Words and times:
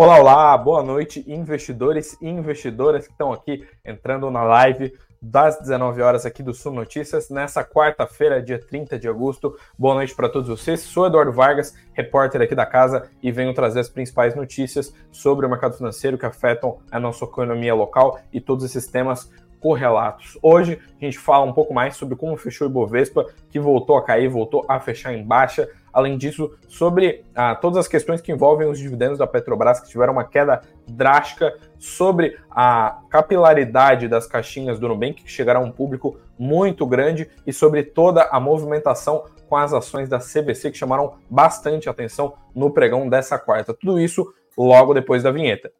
Olá, 0.00 0.20
olá, 0.20 0.56
boa 0.56 0.80
noite, 0.80 1.24
investidores 1.26 2.16
e 2.22 2.28
investidoras 2.28 3.04
que 3.04 3.12
estão 3.12 3.32
aqui 3.32 3.66
entrando 3.84 4.30
na 4.30 4.44
live 4.44 4.96
das 5.20 5.58
19 5.58 6.00
horas 6.00 6.24
aqui 6.24 6.40
do 6.40 6.54
Sul 6.54 6.72
Notícias, 6.72 7.28
nessa 7.28 7.64
quarta-feira, 7.64 8.40
dia 8.40 8.60
30 8.60 8.96
de 8.96 9.08
agosto. 9.08 9.58
Boa 9.76 9.96
noite 9.96 10.14
para 10.14 10.28
todos 10.28 10.48
vocês. 10.48 10.82
Sou 10.82 11.08
Eduardo 11.08 11.32
Vargas, 11.32 11.74
repórter 11.94 12.40
aqui 12.40 12.54
da 12.54 12.64
casa, 12.64 13.10
e 13.20 13.32
venho 13.32 13.52
trazer 13.52 13.80
as 13.80 13.88
principais 13.88 14.36
notícias 14.36 14.94
sobre 15.10 15.44
o 15.44 15.50
mercado 15.50 15.76
financeiro 15.76 16.16
que 16.16 16.26
afetam 16.26 16.78
a 16.92 17.00
nossa 17.00 17.24
economia 17.24 17.74
local 17.74 18.20
e 18.32 18.40
todos 18.40 18.64
esses 18.64 18.86
temas 18.86 19.28
correlatos. 19.60 20.38
Hoje 20.42 20.78
a 21.00 21.04
gente 21.04 21.18
fala 21.18 21.44
um 21.44 21.52
pouco 21.52 21.74
mais 21.74 21.96
sobre 21.96 22.16
como 22.16 22.36
fechou 22.36 22.66
o 22.66 22.70
Ibovespa, 22.70 23.26
que 23.50 23.58
voltou 23.58 23.96
a 23.96 24.04
cair, 24.04 24.28
voltou 24.28 24.64
a 24.68 24.80
fechar 24.80 25.12
em 25.14 25.24
baixa, 25.24 25.68
Além 25.98 26.16
disso, 26.16 26.56
sobre 26.68 27.24
ah, 27.34 27.56
todas 27.56 27.78
as 27.78 27.88
questões 27.88 28.20
que 28.20 28.30
envolvem 28.30 28.68
os 28.68 28.78
dividendos 28.78 29.18
da 29.18 29.26
Petrobras, 29.26 29.80
que 29.80 29.88
tiveram 29.88 30.12
uma 30.12 30.22
queda 30.22 30.60
drástica, 30.86 31.56
sobre 31.76 32.38
a 32.50 33.00
capilaridade 33.10 34.06
das 34.06 34.24
caixinhas 34.24 34.78
do 34.78 34.86
Nubank, 34.86 35.22
que 35.22 35.30
chegaram 35.30 35.62
a 35.62 35.64
um 35.64 35.72
público 35.72 36.18
muito 36.38 36.86
grande, 36.86 37.28
e 37.44 37.52
sobre 37.52 37.82
toda 37.82 38.22
a 38.30 38.38
movimentação 38.38 39.24
com 39.48 39.56
as 39.56 39.72
ações 39.72 40.08
da 40.08 40.18
CVC, 40.18 40.70
que 40.70 40.78
chamaram 40.78 41.14
bastante 41.28 41.88
atenção 41.88 42.34
no 42.54 42.70
pregão 42.70 43.08
dessa 43.08 43.36
quarta. 43.36 43.74
Tudo 43.74 43.98
isso 43.98 44.32
logo 44.56 44.94
depois 44.94 45.24
da 45.24 45.32
vinheta. 45.32 45.72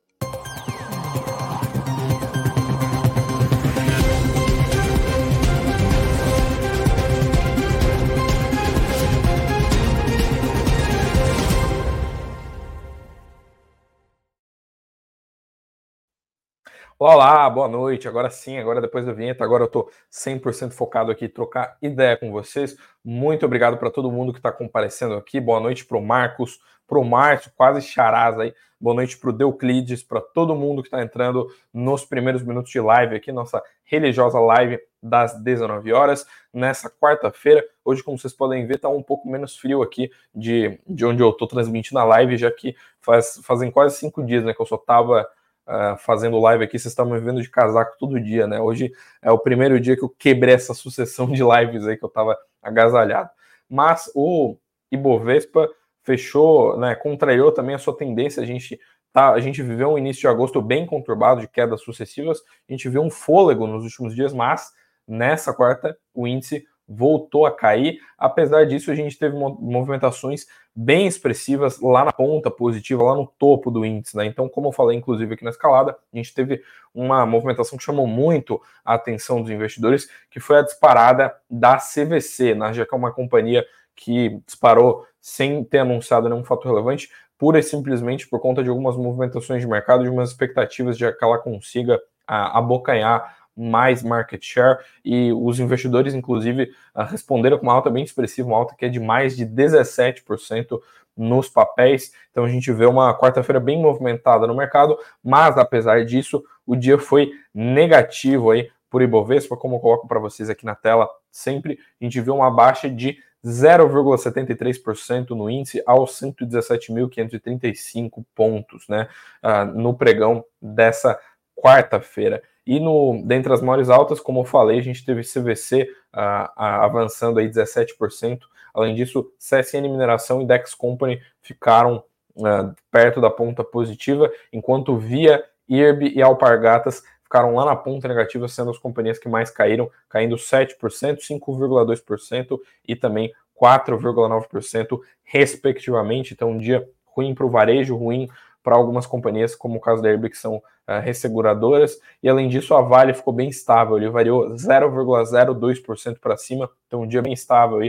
Olá, 17.01 17.49
boa 17.49 17.69
noite. 17.69 18.09
Agora 18.09 18.29
sim, 18.29 18.59
agora 18.59 18.81
depois 18.81 19.07
da 19.07 19.13
vinheta, 19.13 19.45
agora 19.45 19.63
eu 19.63 19.69
tô 19.69 19.89
100% 20.11 20.73
focado 20.73 21.13
aqui 21.13 21.29
trocar 21.29 21.77
ideia 21.81 22.17
com 22.17 22.33
vocês. 22.33 22.77
Muito 23.05 23.47
obrigado 23.47 23.77
para 23.77 23.89
todo 23.89 24.11
mundo 24.11 24.33
que 24.33 24.41
está 24.41 24.51
comparecendo 24.51 25.15
aqui. 25.15 25.39
Boa 25.39 25.61
noite 25.61 25.87
para 25.87 25.97
o 25.97 26.05
Marcos, 26.05 26.59
para 26.89 26.99
o 26.99 27.05
Márcio, 27.05 27.53
quase 27.55 27.83
charás 27.83 28.37
aí. 28.41 28.53
Boa 28.81 28.97
noite 28.97 29.17
para 29.17 29.31
o 29.31 29.33
Deuclides, 29.33 30.03
para 30.03 30.21
todo 30.21 30.57
mundo 30.57 30.83
que 30.83 30.89
está 30.89 31.01
entrando 31.01 31.47
nos 31.73 32.05
primeiros 32.05 32.43
minutos 32.43 32.73
de 32.73 32.81
live 32.81 33.15
aqui, 33.15 33.31
nossa 33.31 33.63
religiosa 33.85 34.41
live 34.41 34.81
das 35.01 35.41
19 35.41 35.93
horas, 35.93 36.27
nessa 36.53 36.91
quarta-feira. 36.91 37.65
Hoje, 37.85 38.03
como 38.03 38.19
vocês 38.19 38.33
podem 38.33 38.67
ver, 38.67 38.75
está 38.75 38.89
um 38.89 39.05
pouco 39.05 39.29
menos 39.29 39.57
frio 39.57 39.83
aqui 39.83 40.11
de, 40.35 40.81
de 40.85 41.07
onde 41.07 41.23
eu 41.23 41.31
estou 41.31 41.47
transmitindo 41.47 42.01
a 42.01 42.05
live, 42.05 42.37
já 42.37 42.51
que 42.51 42.75
faz, 43.01 43.41
fazem 43.45 43.71
quase 43.71 43.99
cinco 43.99 44.21
dias 44.25 44.45
né, 44.45 44.53
que 44.53 44.61
eu 44.61 44.67
só 44.67 44.75
estava 44.75 45.29
Uh, 45.69 45.99
fazendo 45.99 46.41
live 46.41 46.65
aqui, 46.65 46.79
vocês 46.79 46.93
estão 46.93 47.05
me 47.05 47.21
vendo 47.21 47.43
de 47.43 47.51
casaco 47.51 47.95
todo 47.99 48.19
dia, 48.19 48.47
né? 48.47 48.59
Hoje 48.59 48.91
é 49.21 49.31
o 49.31 49.39
primeiro 49.39 49.79
dia 49.79 49.95
que 49.95 50.03
eu 50.03 50.09
quebrei 50.09 50.55
essa 50.55 50.73
sucessão 50.73 51.31
de 51.31 51.43
lives 51.43 51.87
aí 51.87 51.95
que 51.95 52.05
eu 52.05 52.09
tava 52.09 52.39
agasalhado. 52.63 53.29
Mas 53.69 54.11
o 54.15 54.57
Ibovespa 54.91 55.69
fechou, 56.03 56.79
né? 56.79 56.95
Contraiu 56.95 57.53
também 57.53 57.75
a 57.75 57.79
sua 57.79 57.95
tendência. 57.95 58.43
A 58.43 58.47
gente 58.47 58.81
tá, 59.13 59.33
a 59.33 59.41
gente 59.41 59.63
viveu 59.63 59.91
um 59.91 59.99
início 59.99 60.23
de 60.23 60.29
agosto 60.29 60.63
bem 60.63 60.87
conturbado 60.87 61.43
de 61.43 61.49
quedas 61.49 61.83
sucessivas. 61.83 62.41
A 62.67 62.73
gente 62.73 62.89
viu 62.89 63.03
um 63.03 63.11
fôlego 63.11 63.67
nos 63.67 63.85
últimos 63.85 64.15
dias, 64.15 64.33
mas 64.33 64.73
nessa 65.07 65.53
quarta 65.53 65.99
o 66.15 66.27
índice 66.27 66.65
voltou 66.89 67.45
a 67.45 67.55
cair. 67.55 68.01
Apesar 68.17 68.65
disso, 68.65 68.91
a 68.91 68.95
gente 68.95 69.19
teve 69.19 69.37
movimentações 69.37 70.47
bem 70.75 71.07
expressivas 71.07 71.81
lá 71.81 72.05
na 72.05 72.13
ponta 72.13 72.51
positiva, 72.51 73.03
lá 73.03 73.15
no 73.15 73.27
topo 73.27 73.71
do 73.71 73.85
índice. 73.85 74.17
Né? 74.17 74.27
Então, 74.27 74.49
como 74.49 74.69
eu 74.69 74.73
falei, 74.73 74.97
inclusive 74.97 75.35
aqui 75.35 75.45
na 75.45 75.51
escalada, 75.51 75.97
a 76.13 76.17
gente 76.17 76.33
teve 76.33 76.63
uma 76.95 77.27
movimentação 77.27 77.77
que 77.77 77.85
chamou 77.85 78.07
muito 78.07 78.63
a 78.85 78.95
atenção 78.95 79.43
dos 79.43 79.51
investidores, 79.51 80.09
que 80.31 80.41
foi 80.41 80.59
a 80.59 80.63
disparada 80.63 81.35
da 81.51 81.77
CVC, 81.77 82.55
né? 82.55 82.73
já 82.73 82.87
que 82.87 82.95
é 82.95 82.97
uma 82.97 83.13
companhia 83.13 83.67
que 83.95 84.41
disparou 84.47 85.05
sem 85.21 85.65
ter 85.65 85.81
anunciado 85.81 86.29
nenhum 86.29 86.45
fato 86.45 86.67
relevante, 86.67 87.11
pura 87.37 87.59
e 87.59 87.63
simplesmente 87.63 88.29
por 88.29 88.41
conta 88.41 88.63
de 88.63 88.69
algumas 88.69 88.97
movimentações 88.97 89.61
de 89.61 89.69
mercado, 89.69 90.05
de 90.05 90.11
umas 90.11 90.31
expectativas 90.31 90.97
de 90.97 91.11
que 91.13 91.25
ela 91.25 91.39
consiga 91.39 92.01
abocanhar 92.27 93.38
mais 93.59 94.03
market 94.03 94.45
share 94.45 94.79
e 95.05 95.33
os 95.33 95.59
investidores, 95.59 96.15
inclusive, 96.15 96.71
ah, 96.95 97.05
responderam 97.05 97.59
com 97.59 97.65
uma 97.65 97.75
alta 97.75 97.91
bem 97.91 98.05
expressiva, 98.05 98.49
uma 98.49 98.57
alta 98.57 98.75
que 98.77 98.85
é 98.85 98.89
de 98.89 99.01
mais 99.01 99.37
de 99.37 99.45
17% 99.45 100.81
nos 101.17 101.49
papéis. 101.49 102.13
Então 102.31 102.45
a 102.45 102.49
gente 102.49 102.71
vê 102.73 102.87
uma 102.87 103.13
quarta-feira 103.19 103.59
bem 103.59 103.83
movimentada 103.83 104.47
no 104.47 104.55
mercado, 104.55 104.97
mas 105.23 105.59
apesar 105.59 106.05
disso, 106.05 106.43
o 106.65 106.77
dia 106.77 106.99
foi 106.99 107.33
negativo 107.53 108.51
aí 108.51 108.71
por 108.89 109.03
Ibovespa, 109.03 109.57
como 109.57 109.77
eu 109.77 109.81
coloco 109.81 110.09
para 110.09 110.21
vocês 110.21 110.49
aqui 110.49 110.65
na 110.65 110.75
tela, 110.75 111.09
sempre 111.31 111.79
a 112.01 112.05
gente 112.05 112.21
vê 112.21 112.31
uma 112.31 112.51
baixa 112.51 112.89
de 112.89 113.19
0,73% 113.45 115.31
no 115.31 115.49
índice 115.49 115.81
aos 115.87 116.21
117.535 116.21 118.25
pontos, 118.35 118.89
né, 118.89 119.09
uh, 119.43 119.65
no 119.79 119.95
pregão 119.95 120.45
dessa 120.61 121.17
quarta-feira. 121.61 122.43
E 122.67 122.79
no, 122.79 123.23
dentre 123.25 123.53
as 123.53 123.63
maiores 123.63 123.89
altas, 123.89 124.21
como 124.21 124.41
eu 124.41 124.45
falei, 124.45 124.79
a 124.79 124.83
gente 124.83 125.05
teve 125.05 125.23
CVC 125.23 125.89
uh, 126.15 126.19
uh, 126.19 126.53
avançando 126.57 127.39
aí 127.39 127.49
17%. 127.49 128.41
Além 128.75 128.95
disso, 128.95 129.33
CSN 129.39 129.89
Mineração 129.89 130.43
e 130.43 130.47
Dex 130.47 130.75
Company 130.75 131.21
ficaram 131.41 132.05
uh, 132.37 132.75
perto 132.91 133.21
da 133.21 133.31
ponta 133.31 133.65
positiva, 133.65 134.31
enquanto 134.53 134.97
Via, 134.97 135.43
IRB 135.69 136.13
e 136.15 136.23
Alpargatas 136.23 137.03
ficaram 137.23 137.55
lá 137.55 137.65
na 137.65 137.77
ponta 137.77 138.09
negativa, 138.09 138.49
sendo 138.49 138.71
as 138.71 138.79
companhias 138.79 139.19
que 139.19 139.29
mais 139.29 139.51
caíram, 139.51 139.91
caindo 140.09 140.37
7%, 140.37 140.77
5,2% 140.79 142.59
e 142.87 142.97
também 142.97 143.33
4,9%, 143.61 145.01
respectivamente. 145.25 146.33
Então, 146.33 146.53
um 146.53 146.59
dia 146.59 146.89
ruim 147.05 147.35
para 147.35 147.45
o 147.45 147.51
varejo, 147.51 147.97
ruim 147.97 148.29
para 148.63 148.77
algumas 148.77 149.07
companhias, 149.07 149.55
como 149.55 149.77
o 149.77 149.81
caso 149.81 150.03
da 150.03 150.09
Airbnb, 150.09 150.31
que 150.31 150.39
são 150.39 150.57
uh, 150.57 151.01
resseguradoras, 151.03 151.99
e 152.23 152.29
além 152.29 152.49
disso 152.49 152.75
a 152.75 152.83
Vale 152.83 153.15
ficou 153.15 153.33
bem 153.33 153.49
estável, 153.49 153.97
ele 153.97 154.11
variou 154.11 154.51
0,02% 154.51 156.19
para 156.21 156.37
cima, 156.37 156.71
então 156.87 157.03
um 157.03 157.07
dia 157.07 157.23
bem 157.23 157.33
estável 157.33 157.81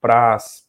para 0.00 0.34
as 0.34 0.64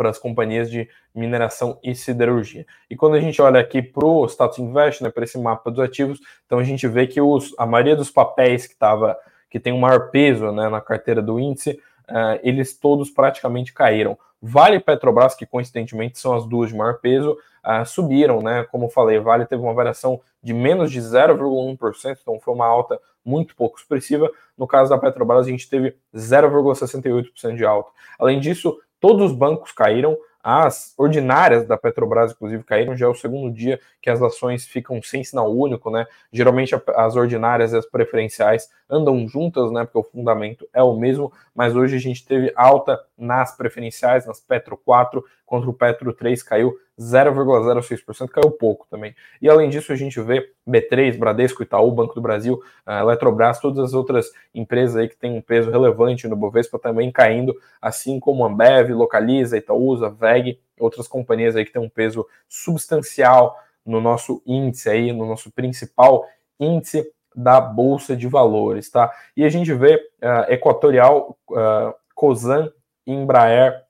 para 0.00 0.08
as 0.08 0.18
companhias 0.18 0.70
de 0.70 0.88
mineração 1.14 1.78
e 1.82 1.94
siderurgia. 1.94 2.64
E 2.88 2.96
quando 2.96 3.16
a 3.16 3.20
gente 3.20 3.42
olha 3.42 3.60
aqui 3.60 3.82
para 3.82 4.06
o 4.06 4.24
status 4.24 4.58
invest, 4.58 5.02
né, 5.02 5.10
para 5.10 5.24
esse 5.24 5.38
mapa 5.38 5.70
dos 5.70 5.78
ativos, 5.78 6.18
então 6.46 6.58
a 6.58 6.64
gente 6.64 6.88
vê 6.88 7.06
que 7.06 7.20
os, 7.20 7.54
a 7.58 7.66
maioria 7.66 7.94
dos 7.94 8.10
papéis 8.10 8.66
que 8.66 8.74
tava, 8.74 9.14
que 9.50 9.60
tem 9.60 9.74
um 9.74 9.78
maior 9.78 10.10
peso 10.10 10.50
né, 10.52 10.70
na 10.70 10.80
carteira 10.80 11.20
do 11.20 11.38
índice, 11.38 11.78
uh, 12.08 12.40
eles 12.42 12.74
todos 12.78 13.10
praticamente 13.10 13.74
caíram. 13.74 14.18
Vale 14.40 14.76
e 14.76 14.80
Petrobras, 14.80 15.34
que 15.34 15.44
coincidentemente 15.44 16.18
são 16.18 16.34
as 16.34 16.46
duas 16.46 16.70
de 16.70 16.76
maior 16.76 16.98
peso, 17.00 17.36
uh, 17.64 17.84
subiram, 17.84 18.40
né? 18.40 18.64
Como 18.64 18.88
falei, 18.88 19.18
Vale 19.18 19.46
teve 19.46 19.62
uma 19.62 19.74
variação 19.74 20.20
de 20.42 20.52
menos 20.52 20.90
de 20.90 21.00
0,1%, 21.00 22.18
então 22.20 22.40
foi 22.40 22.54
uma 22.54 22.66
alta 22.66 22.98
muito 23.24 23.54
pouco 23.54 23.78
expressiva. 23.78 24.30
No 24.56 24.66
caso 24.66 24.90
da 24.90 24.98
Petrobras, 24.98 25.46
a 25.46 25.50
gente 25.50 25.68
teve 25.68 25.96
0,68% 26.14 27.56
de 27.56 27.64
alta. 27.64 27.90
Além 28.18 28.40
disso, 28.40 28.78
todos 28.98 29.30
os 29.30 29.36
bancos 29.36 29.72
caíram, 29.72 30.16
as 30.42 30.94
ordinárias 30.96 31.66
da 31.66 31.76
Petrobras, 31.76 32.32
inclusive, 32.32 32.64
caíram. 32.64 32.96
Já 32.96 33.06
é 33.06 33.08
o 33.08 33.14
segundo 33.14 33.52
dia 33.52 33.78
que 34.00 34.08
as 34.08 34.22
ações 34.22 34.66
ficam 34.66 35.02
sem 35.02 35.22
sinal 35.22 35.54
único, 35.54 35.90
né? 35.90 36.06
Geralmente 36.32 36.74
as 36.96 37.14
ordinárias 37.14 37.72
e 37.72 37.76
as 37.76 37.86
preferenciais 37.86 38.70
andam 38.88 39.28
juntas, 39.28 39.70
né? 39.70 39.84
Porque 39.84 39.98
o 39.98 40.10
fundamento 40.10 40.66
é 40.72 40.82
o 40.82 40.96
mesmo, 40.96 41.30
mas 41.54 41.76
hoje 41.76 41.96
a 41.96 42.00
gente 42.00 42.24
teve 42.26 42.52
alta 42.56 42.98
nas 43.18 43.54
preferenciais, 43.54 44.26
nas 44.26 44.40
Petro 44.40 44.78
4, 44.78 45.22
contra 45.44 45.68
o 45.68 45.74
Petro 45.74 46.12
3 46.12 46.42
caiu 46.42 46.74
0,06%, 47.00 48.28
caiu 48.28 48.50
pouco 48.50 48.86
também. 48.90 49.14
E 49.40 49.48
além 49.48 49.70
disso, 49.70 49.90
a 49.90 49.96
gente 49.96 50.20
vê 50.20 50.52
B3, 50.68 51.18
Bradesco, 51.18 51.62
Itaú, 51.62 51.90
Banco 51.90 52.14
do 52.14 52.20
Brasil, 52.20 52.62
Eletrobras, 52.86 53.58
todas 53.58 53.78
as 53.78 53.94
outras 53.94 54.30
empresas 54.54 54.96
aí 54.96 55.08
que 55.08 55.16
têm 55.16 55.32
um 55.32 55.40
peso 55.40 55.70
relevante 55.70 56.28
no 56.28 56.36
Bovespa 56.36 56.78
também 56.78 57.10
caindo, 57.10 57.54
assim 57.80 58.20
como 58.20 58.44
Ambev, 58.44 58.90
Localiza, 58.92 59.56
Itaúsa, 59.56 60.10
VEG, 60.10 60.60
outras 60.78 61.08
companhias 61.08 61.56
aí 61.56 61.64
que 61.64 61.72
têm 61.72 61.82
um 61.82 61.88
peso 61.88 62.26
substancial 62.46 63.58
no 63.84 64.00
nosso 64.00 64.42
índice 64.46 64.90
aí, 64.90 65.10
no 65.10 65.26
nosso 65.26 65.50
principal 65.50 66.26
índice 66.58 67.10
da 67.34 67.60
Bolsa 67.60 68.14
de 68.14 68.26
Valores, 68.26 68.90
tá? 68.90 69.10
E 69.34 69.44
a 69.44 69.48
gente 69.48 69.72
vê 69.72 69.96
uh, 69.96 70.52
Equatorial, 70.52 71.38
uh, 71.50 71.94
Cosan, 72.14 72.70
Embraer 73.06 73.82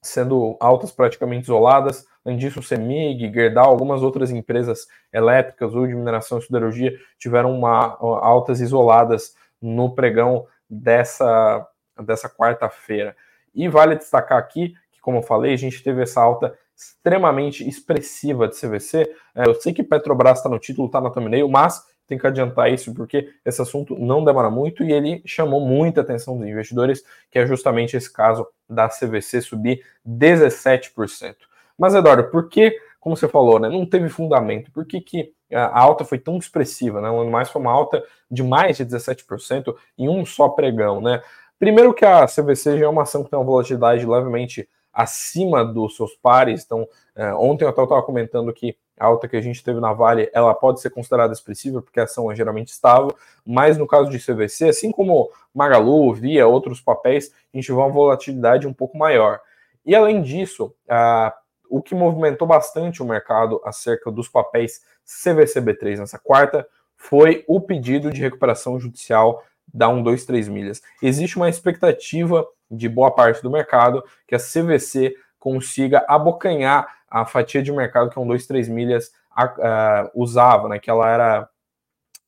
sendo 0.00 0.56
altas 0.60 0.92
praticamente 0.92 1.44
isoladas, 1.44 2.06
Além 2.28 2.36
disso, 2.36 2.60
o 2.60 2.62
CEMIG, 2.62 3.32
Gerdau, 3.32 3.70
algumas 3.70 4.02
outras 4.02 4.30
empresas 4.30 4.86
elétricas 5.10 5.74
ou 5.74 5.86
de 5.86 5.94
mineração 5.94 6.36
e 6.36 6.42
siderurgia 6.42 6.94
tiveram 7.18 7.56
uma, 7.56 7.96
altas 8.20 8.60
isoladas 8.60 9.34
no 9.62 9.94
pregão 9.94 10.46
dessa, 10.68 11.66
dessa 12.04 12.28
quarta-feira. 12.28 13.16
E 13.54 13.66
vale 13.66 13.96
destacar 13.96 14.36
aqui 14.36 14.74
que, 14.92 15.00
como 15.00 15.18
eu 15.18 15.22
falei, 15.22 15.54
a 15.54 15.56
gente 15.56 15.82
teve 15.82 16.02
essa 16.02 16.20
alta 16.20 16.52
extremamente 16.76 17.66
expressiva 17.66 18.46
de 18.46 18.60
CVC. 18.60 19.10
É, 19.34 19.48
eu 19.48 19.54
sei 19.54 19.72
que 19.72 19.82
Petrobras 19.82 20.36
está 20.36 20.50
no 20.50 20.58
título, 20.58 20.86
está 20.86 21.00
na 21.00 21.08
thumbnail, 21.08 21.48
mas 21.48 21.82
tem 22.06 22.18
que 22.18 22.26
adiantar 22.26 22.70
isso 22.70 22.92
porque 22.92 23.30
esse 23.42 23.62
assunto 23.62 23.98
não 23.98 24.22
demora 24.22 24.50
muito 24.50 24.84
e 24.84 24.92
ele 24.92 25.22
chamou 25.24 25.62
muita 25.62 26.02
atenção 26.02 26.36
dos 26.36 26.46
investidores, 26.46 27.02
que 27.30 27.38
é 27.38 27.46
justamente 27.46 27.96
esse 27.96 28.12
caso 28.12 28.46
da 28.68 28.86
CVC 28.86 29.40
subir 29.40 29.82
17%. 30.06 31.47
Mas, 31.78 31.94
Eduardo, 31.94 32.24
por 32.24 32.48
que, 32.48 32.76
como 32.98 33.16
você 33.16 33.28
falou, 33.28 33.60
né, 33.60 33.68
não 33.68 33.86
teve 33.86 34.08
fundamento? 34.08 34.70
Por 34.72 34.84
que, 34.84 35.00
que 35.00 35.32
a 35.52 35.80
alta 35.80 36.04
foi 36.04 36.18
tão 36.18 36.36
expressiva? 36.36 37.00
Né? 37.00 37.08
O 37.08 37.20
ano 37.20 37.30
mais 37.30 37.48
foi 37.48 37.62
uma 37.62 37.72
alta 37.72 38.02
de 38.30 38.42
mais 38.42 38.76
de 38.76 38.84
17% 38.84 39.74
em 39.96 40.08
um 40.08 40.26
só 40.26 40.48
pregão. 40.48 41.00
Né? 41.00 41.22
Primeiro 41.58 41.94
que 41.94 42.04
a 42.04 42.26
CVC 42.26 42.78
já 42.78 42.86
é 42.86 42.88
uma 42.88 43.02
ação 43.02 43.22
que 43.22 43.30
tem 43.30 43.38
uma 43.38 43.44
volatilidade 43.44 44.04
levemente 44.04 44.68
acima 44.92 45.64
dos 45.64 45.94
seus 45.94 46.14
pares. 46.16 46.64
Então, 46.64 46.86
é, 47.14 47.32
ontem 47.34 47.64
eu 47.64 47.70
estava 47.70 48.02
comentando 48.02 48.52
que 48.52 48.76
a 48.98 49.06
alta 49.06 49.28
que 49.28 49.36
a 49.36 49.40
gente 49.40 49.62
teve 49.62 49.78
na 49.80 49.92
Vale, 49.92 50.28
ela 50.32 50.52
pode 50.52 50.80
ser 50.80 50.90
considerada 50.90 51.32
expressiva, 51.32 51.80
porque 51.80 52.00
a 52.00 52.04
ação 52.04 52.32
é 52.32 52.34
geralmente 52.34 52.68
estável, 52.68 53.16
mas 53.46 53.78
no 53.78 53.86
caso 53.86 54.10
de 54.10 54.18
CVC, 54.18 54.70
assim 54.70 54.90
como 54.90 55.30
Magalu, 55.54 56.12
Via, 56.14 56.48
outros 56.48 56.80
papéis, 56.80 57.32
a 57.54 57.56
gente 57.56 57.68
vê 57.68 57.74
uma 57.74 57.88
volatilidade 57.88 58.66
um 58.66 58.72
pouco 58.72 58.98
maior. 58.98 59.40
E 59.86 59.94
além 59.94 60.20
disso, 60.20 60.74
uh, 60.88 61.32
o 61.68 61.82
que 61.82 61.94
movimentou 61.94 62.46
bastante 62.46 63.02
o 63.02 63.06
mercado 63.06 63.60
acerca 63.64 64.10
dos 64.10 64.28
papéis 64.28 64.82
CVCB3 65.06 65.98
nessa 65.98 66.18
quarta 66.18 66.66
foi 66.96 67.44
o 67.46 67.60
pedido 67.60 68.10
de 68.10 68.20
recuperação 68.20 68.78
judicial 68.78 69.42
da 69.72 69.86
123 69.86 70.48
milhas. 70.48 70.82
Existe 71.02 71.36
uma 71.36 71.48
expectativa 71.48 72.46
de 72.70 72.88
boa 72.88 73.10
parte 73.10 73.42
do 73.42 73.50
mercado 73.50 74.02
que 74.26 74.34
a 74.34 74.38
CVC 74.38 75.14
consiga 75.38 76.04
abocanhar 76.08 76.98
a 77.08 77.24
fatia 77.24 77.62
de 77.62 77.72
mercado 77.72 78.10
que 78.10 78.18
um 78.18 78.26
2, 78.26 78.46
3 78.46 78.68
milhas 78.68 79.12
uh, 79.38 80.10
usava, 80.14 80.68
né? 80.68 80.78
Que 80.78 80.90
ela 80.90 81.08
era 81.08 81.48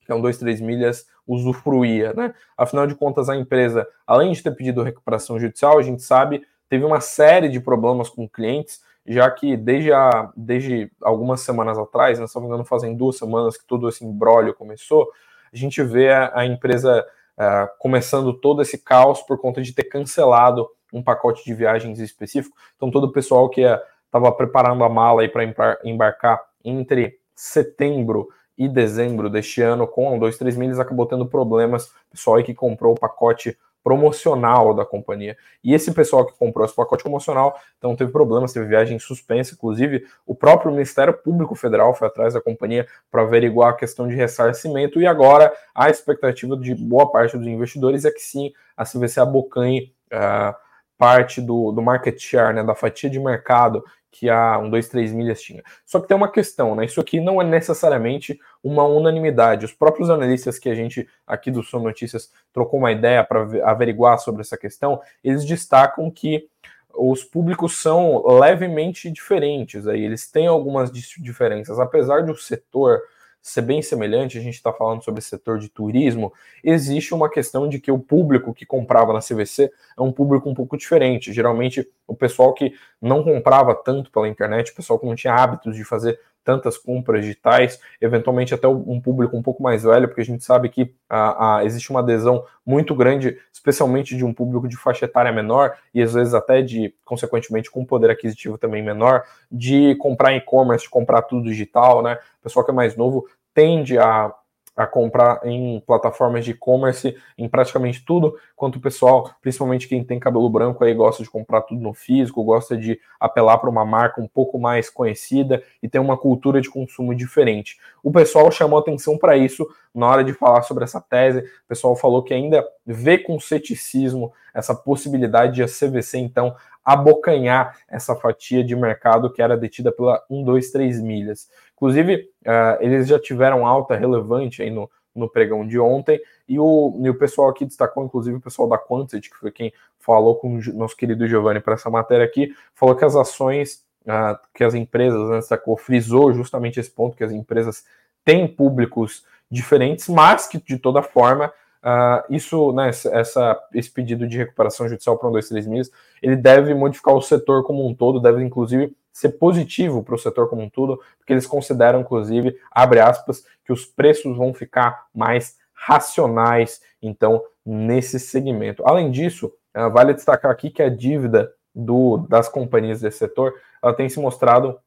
que 0.07 0.13
um 0.13 0.21
2, 0.21 0.39
3 0.39 0.61
milhas 0.61 1.07
usufruía, 1.27 2.13
né? 2.15 2.35
Afinal 2.57 2.87
de 2.87 2.95
contas, 2.95 3.29
a 3.29 3.37
empresa, 3.37 3.87
além 4.07 4.33
de 4.33 4.43
ter 4.43 4.53
pedido 4.53 4.83
recuperação 4.83 5.39
judicial, 5.39 5.79
a 5.79 5.83
gente 5.83 6.03
sabe, 6.03 6.45
teve 6.69 6.85
uma 6.85 7.01
série 7.01 7.49
de 7.49 7.61
problemas 7.61 8.09
com 8.09 8.29
clientes, 8.29 8.81
já 9.13 9.29
que 9.31 9.57
desde, 9.57 9.93
a, 9.93 10.31
desde 10.37 10.91
algumas 11.03 11.41
semanas 11.41 11.77
atrás, 11.77 12.19
né, 12.19 12.27
se 12.27 12.35
não 12.37 12.43
me 12.43 12.49
engano, 12.49 12.65
fazem 12.65 12.97
duas 12.97 13.19
semanas 13.19 13.57
que 13.57 13.65
todo 13.65 13.89
esse 13.89 14.05
embrólio 14.05 14.55
começou, 14.55 15.11
a 15.53 15.57
gente 15.57 15.83
vê 15.83 16.11
a, 16.11 16.31
a 16.33 16.47
empresa 16.47 17.05
uh, 17.37 17.69
começando 17.79 18.33
todo 18.33 18.63
esse 18.63 18.79
caos 18.79 19.21
por 19.23 19.39
conta 19.39 19.61
de 19.61 19.73
ter 19.73 19.85
cancelado 19.85 20.69
um 20.93 21.03
pacote 21.03 21.45
de 21.45 21.53
viagens 21.53 21.99
específico. 21.99 22.57
Então, 22.77 22.91
todo 22.91 23.05
o 23.05 23.13
pessoal 23.13 23.49
que 23.49 23.63
estava 24.05 24.31
preparando 24.33 24.85
a 24.85 24.89
mala 24.89 25.29
para 25.29 25.79
embarcar 25.85 26.41
entre 26.65 27.19
setembro 27.35 28.29
e 28.57 28.69
dezembro 28.69 29.31
deste 29.31 29.63
ano 29.63 29.89
com 29.89 30.19
dois, 30.19 30.37
três 30.37 30.57
milhas 30.57 30.79
acabou 30.79 31.07
tendo 31.07 31.27
problemas. 31.27 31.93
Pessoal 32.11 32.37
aí 32.37 32.45
que 32.45 32.55
comprou 32.55 32.93
o 32.93 32.99
pacote 32.99 33.57
promocional 33.83 34.75
da 34.75 34.85
companhia. 34.85 35.37
E 35.65 35.73
esse 35.75 35.93
pessoal 35.93 36.27
que 36.27 36.37
comprou 36.39 36.65
esse 36.65 36.75
pacote 36.75 37.03
promocional, 37.03 37.59
então 37.79 37.97
teve 37.97 38.13
problemas, 38.13 38.53
teve 38.53 38.67
viagem 38.67 38.99
suspensa, 38.99 39.55
inclusive 39.55 40.07
o 40.27 40.35
próprio 40.35 40.73
Ministério 40.73 41.15
Público 41.15 41.55
Federal 41.55 41.95
foi 41.95 42.09
atrás 42.09 42.35
da 42.35 42.41
companhia 42.41 42.87
para 43.11 43.23
averiguar 43.23 43.71
a 43.71 43.77
questão 43.77 44.07
de 44.07 44.15
ressarcimento 44.15 45.01
e 45.01 45.07
agora 45.07 45.53
a 45.75 45.89
expectativa 45.89 46.57
de 46.57 46.75
boa 46.75 47.11
parte 47.11 47.37
dos 47.37 47.47
investidores 47.47 48.05
é 48.05 48.11
que 48.11 48.21
sim, 48.21 48.53
a 48.77 48.85
CVC 48.85 49.21
abocanhe 49.21 49.93
uh, 50.13 50.55
parte 51.01 51.41
do, 51.41 51.73
do 51.73 51.81
market 51.81 52.21
share, 52.21 52.55
né, 52.55 52.63
da 52.63 52.75
fatia 52.75 53.09
de 53.09 53.19
mercado 53.19 53.83
que 54.13 54.29
a 54.29 54.59
1, 54.59 54.69
2, 54.69 54.89
3 54.89 55.13
milhas 55.13 55.41
tinha. 55.41 55.63
Só 55.87 55.99
que 55.99 56.07
tem 56.07 56.17
uma 56.17 56.31
questão, 56.31 56.75
né? 56.75 56.85
Isso 56.85 57.01
aqui 57.01 57.21
não 57.21 57.41
é 57.41 57.45
necessariamente 57.45 58.39
uma 58.63 58.85
unanimidade. 58.85 59.65
Os 59.65 59.73
próprios 59.73 60.11
analistas 60.11 60.59
que 60.59 60.69
a 60.69 60.75
gente 60.75 61.09
aqui 61.27 61.51
do 61.51 61.63
Som 61.63 61.79
Notícias 61.79 62.31
trocou 62.53 62.79
uma 62.79 62.93
ideia 62.93 63.25
para 63.25 63.41
averiguar 63.65 64.19
sobre 64.19 64.43
essa 64.43 64.59
questão, 64.59 65.01
eles 65.25 65.47
destacam 65.47 66.11
que 66.11 66.47
os 66.95 67.25
públicos 67.25 67.81
são 67.81 68.23
levemente 68.39 69.11
diferentes 69.11 69.87
aí, 69.87 70.05
eles 70.05 70.31
têm 70.31 70.49
algumas 70.49 70.91
diferenças, 70.91 71.79
apesar 71.79 72.23
de 72.23 72.33
o 72.33 72.37
setor 72.37 73.01
ser 73.43 73.63
bem 73.63 73.81
semelhante, 73.81 74.39
a 74.39 74.41
gente 74.41 74.55
está 74.55 74.73
falando 74.73 75.03
sobre 75.03 75.21
setor 75.21 75.59
de 75.59 75.69
turismo, 75.69 76.33
existe 76.63 77.15
uma 77.15 77.31
questão 77.31 77.69
de 77.69 77.81
que 77.81 77.91
o 77.91 77.99
público 77.99 78.53
que 78.53 78.67
comprava 78.67 79.13
na 79.13 79.21
CVC 79.21 79.71
é 79.99 80.03
um 80.03 80.13
público 80.13 80.49
um 80.49 80.55
pouco 80.55 80.77
diferente. 80.77 81.33
Geralmente, 81.33 81.89
o 82.07 82.15
pessoal 82.15 82.53
que 82.53 82.73
não 83.01 83.23
comprava 83.25 83.75
tanto 83.75 84.11
pela 84.11 84.29
internet, 84.29 84.73
o 84.73 84.75
pessoal 84.75 84.99
que 84.99 85.07
não 85.07 85.15
tinha 85.15 85.35
hábitos 85.35 85.75
de 85.75 85.85
fazer 85.85 86.21
tantas 86.45 86.77
compras 86.79 87.23
digitais, 87.23 87.81
eventualmente 88.01 88.55
até 88.55 88.67
um 88.67 89.01
público 89.01 89.37
um 89.37 89.43
pouco 89.43 89.63
mais 89.63 89.83
velho, 89.83 90.09
porque 90.09 90.21
a 90.21 90.25
gente 90.25 90.45
sabe 90.45 90.69
que 90.69 90.95
a, 91.09 91.59
a, 91.59 91.65
existe 91.65 91.91
uma 91.91 92.01
adesão 92.01 92.45
muito 92.65 92.95
grande, 92.95 93.39
especialmente 93.53 94.17
de 94.17 94.25
um 94.25 94.33
público 94.33 94.69
de 94.69 94.77
faixa 94.77 95.05
etária 95.05 95.33
menor, 95.33 95.77
e 95.95 96.03
às 96.03 96.15
vezes 96.15 96.35
até 96.35 96.63
de, 96.63 96.95
consequentemente, 97.05 97.71
com 97.71 97.85
poder 97.85 98.11
aquisitivo 98.11 98.57
também 98.57 98.83
menor, 98.83 99.25
de 99.51 99.95
comprar 99.97 100.35
e-commerce, 100.35 100.85
de 100.85 100.91
comprar 100.91 101.23
tudo 101.23 101.45
digital, 101.45 102.03
né? 102.03 102.19
O 102.41 102.43
pessoal 102.43 102.65
que 102.65 102.71
é 102.71 102.75
mais 102.75 102.97
novo 102.97 103.27
tende 103.55 103.99
a 103.99 104.33
a 104.81 104.87
comprar 104.87 105.43
em 105.45 105.79
plataformas 105.81 106.43
de 106.43 106.53
e-commerce, 106.53 107.15
em 107.37 107.47
praticamente 107.47 108.03
tudo, 108.03 108.35
quanto 108.57 108.77
o 108.77 108.81
pessoal, 108.81 109.31
principalmente 109.43 109.87
quem 109.87 110.03
tem 110.03 110.19
cabelo 110.19 110.49
branco 110.49 110.83
aí, 110.83 110.95
gosta 110.95 111.23
de 111.23 111.29
comprar 111.29 111.61
tudo 111.61 111.83
no 111.83 111.93
físico, 111.93 112.43
gosta 112.43 112.79
de 112.79 112.99
apelar 113.21 113.59
para 113.59 113.69
uma 113.69 113.85
marca 113.85 114.23
um 114.23 114.27
pouco 114.27 114.59
mais 114.59 114.89
conhecida 114.89 115.63
e 115.83 115.89
tem 115.89 116.01
uma 116.01 116.17
cultura 116.17 116.63
de 116.63 116.71
consumo 116.71 117.15
diferente. 117.15 117.79
O 118.03 118.11
pessoal 118.11 118.51
chamou 118.51 118.79
atenção 118.79 119.19
para 119.19 119.37
isso 119.37 119.69
na 119.95 120.09
hora 120.09 120.25
de 120.25 120.33
falar 120.33 120.63
sobre 120.63 120.85
essa 120.85 120.99
tese. 120.99 121.41
O 121.41 121.69
pessoal 121.69 121.95
falou 121.95 122.23
que 122.23 122.33
ainda 122.33 122.67
vê 122.87 123.19
com 123.19 123.39
ceticismo 123.39 124.33
essa 124.55 124.75
possibilidade 124.75 125.57
de 125.57 125.63
a 125.63 125.67
CVC, 125.67 126.19
então, 126.19 126.57
abocanhar 126.85 127.77
essa 127.89 128.17
fatia 128.17 128.65
de 128.65 128.75
mercado 128.75 129.31
que 129.31 129.43
era 129.43 129.57
detida 129.57 129.93
pela 129.93 130.25
1, 130.29 130.43
2, 130.43 130.71
3 130.71 131.01
milhas. 131.01 131.49
Inclusive, 131.81 132.29
uh, 132.47 132.77
eles 132.81 133.09
já 133.09 133.19
tiveram 133.19 133.67
alta 133.67 133.97
relevante 133.97 134.61
aí 134.61 134.69
no, 134.69 134.91
no 135.15 135.31
pregão 135.31 135.67
de 135.67 135.81
ontem, 135.81 136.21
e 136.47 136.59
o, 136.59 137.01
e 137.03 137.09
o 137.09 137.15
pessoal 137.15 137.49
aqui 137.49 137.65
destacou, 137.65 138.05
inclusive 138.05 138.37
o 138.37 138.41
pessoal 138.41 138.69
da 138.69 138.77
Quantity, 138.77 139.31
que 139.31 139.37
foi 139.37 139.51
quem 139.51 139.73
falou 139.99 140.35
com 140.35 140.59
o 140.59 140.61
nosso 140.75 140.95
querido 140.95 141.27
Giovanni 141.27 141.59
para 141.59 141.75
essa 141.75 141.89
matéria 141.89 142.25
aqui, 142.25 142.55
falou 142.75 142.95
que 142.95 143.05
as 143.05 143.17
ações, 143.17 143.83
uh, 144.03 144.39
que 144.55 144.63
as 144.63 144.75
empresas, 144.75 145.31
né, 145.31 145.39
destacou, 145.39 145.75
frisou 145.75 146.35
justamente 146.35 146.79
esse 146.79 146.91
ponto, 146.91 147.17
que 147.17 147.25
as 147.25 147.33
empresas 147.33 147.83
têm 148.27 148.47
públicos 148.47 149.25
diferentes, 149.51 150.07
mas 150.07 150.47
que 150.47 150.59
de 150.59 150.79
toda 150.79 151.03
forma 151.03 151.51
Uh, 151.83 152.21
isso, 152.29 152.73
né, 152.73 152.91
essa, 152.91 153.59
esse 153.73 153.91
pedido 153.91 154.29
de 154.29 154.37
recuperação 154.37 154.87
judicial 154.87 155.17
para 155.17 155.31
um, 155.31 155.33
dois, 155.33 155.49
três 155.49 155.67
meses, 155.67 155.91
ele 156.23 156.37
deve 156.37 156.75
modificar 156.75 157.15
o 157.15 157.23
setor 157.23 157.65
como 157.65 157.89
um 157.89 157.95
todo, 157.95 158.21
deve 158.21 158.45
inclusive 158.45 158.95
ser 159.13 159.31
positivo 159.31 160.03
para 160.03 160.15
o 160.15 160.19
setor 160.19 160.49
como 160.49 160.63
um 160.63 160.71
todo, 160.71 161.01
porque 161.19 161.33
eles 161.33 161.47
consideram, 161.47 162.01
inclusive, 162.01 162.57
abre 162.71 163.01
aspas, 163.01 163.45
que 163.65 163.73
os 163.73 163.85
preços 163.85 164.37
vão 164.37 164.55
ficar 164.55 165.07
mais 165.15 165.59
racionais, 165.73 166.81
então, 167.03 167.43
nesse 167.65 168.21
segmento. 168.21 168.83
Além 168.87 169.11
disso, 169.11 169.53
uh, 169.77 169.91
vale 169.91 170.15
destacar 170.15 170.51
aqui 170.51 170.71
que 170.71 170.83
a 170.83 170.89
dívida 170.89 171.53
do, 171.75 172.19
das 172.29 172.49
companhias 172.49 173.01
desse 173.01 173.19
setor, 173.19 173.55
ela 173.83 173.95
tem 173.95 174.09
se 174.09 174.21
mostrado 174.21 174.79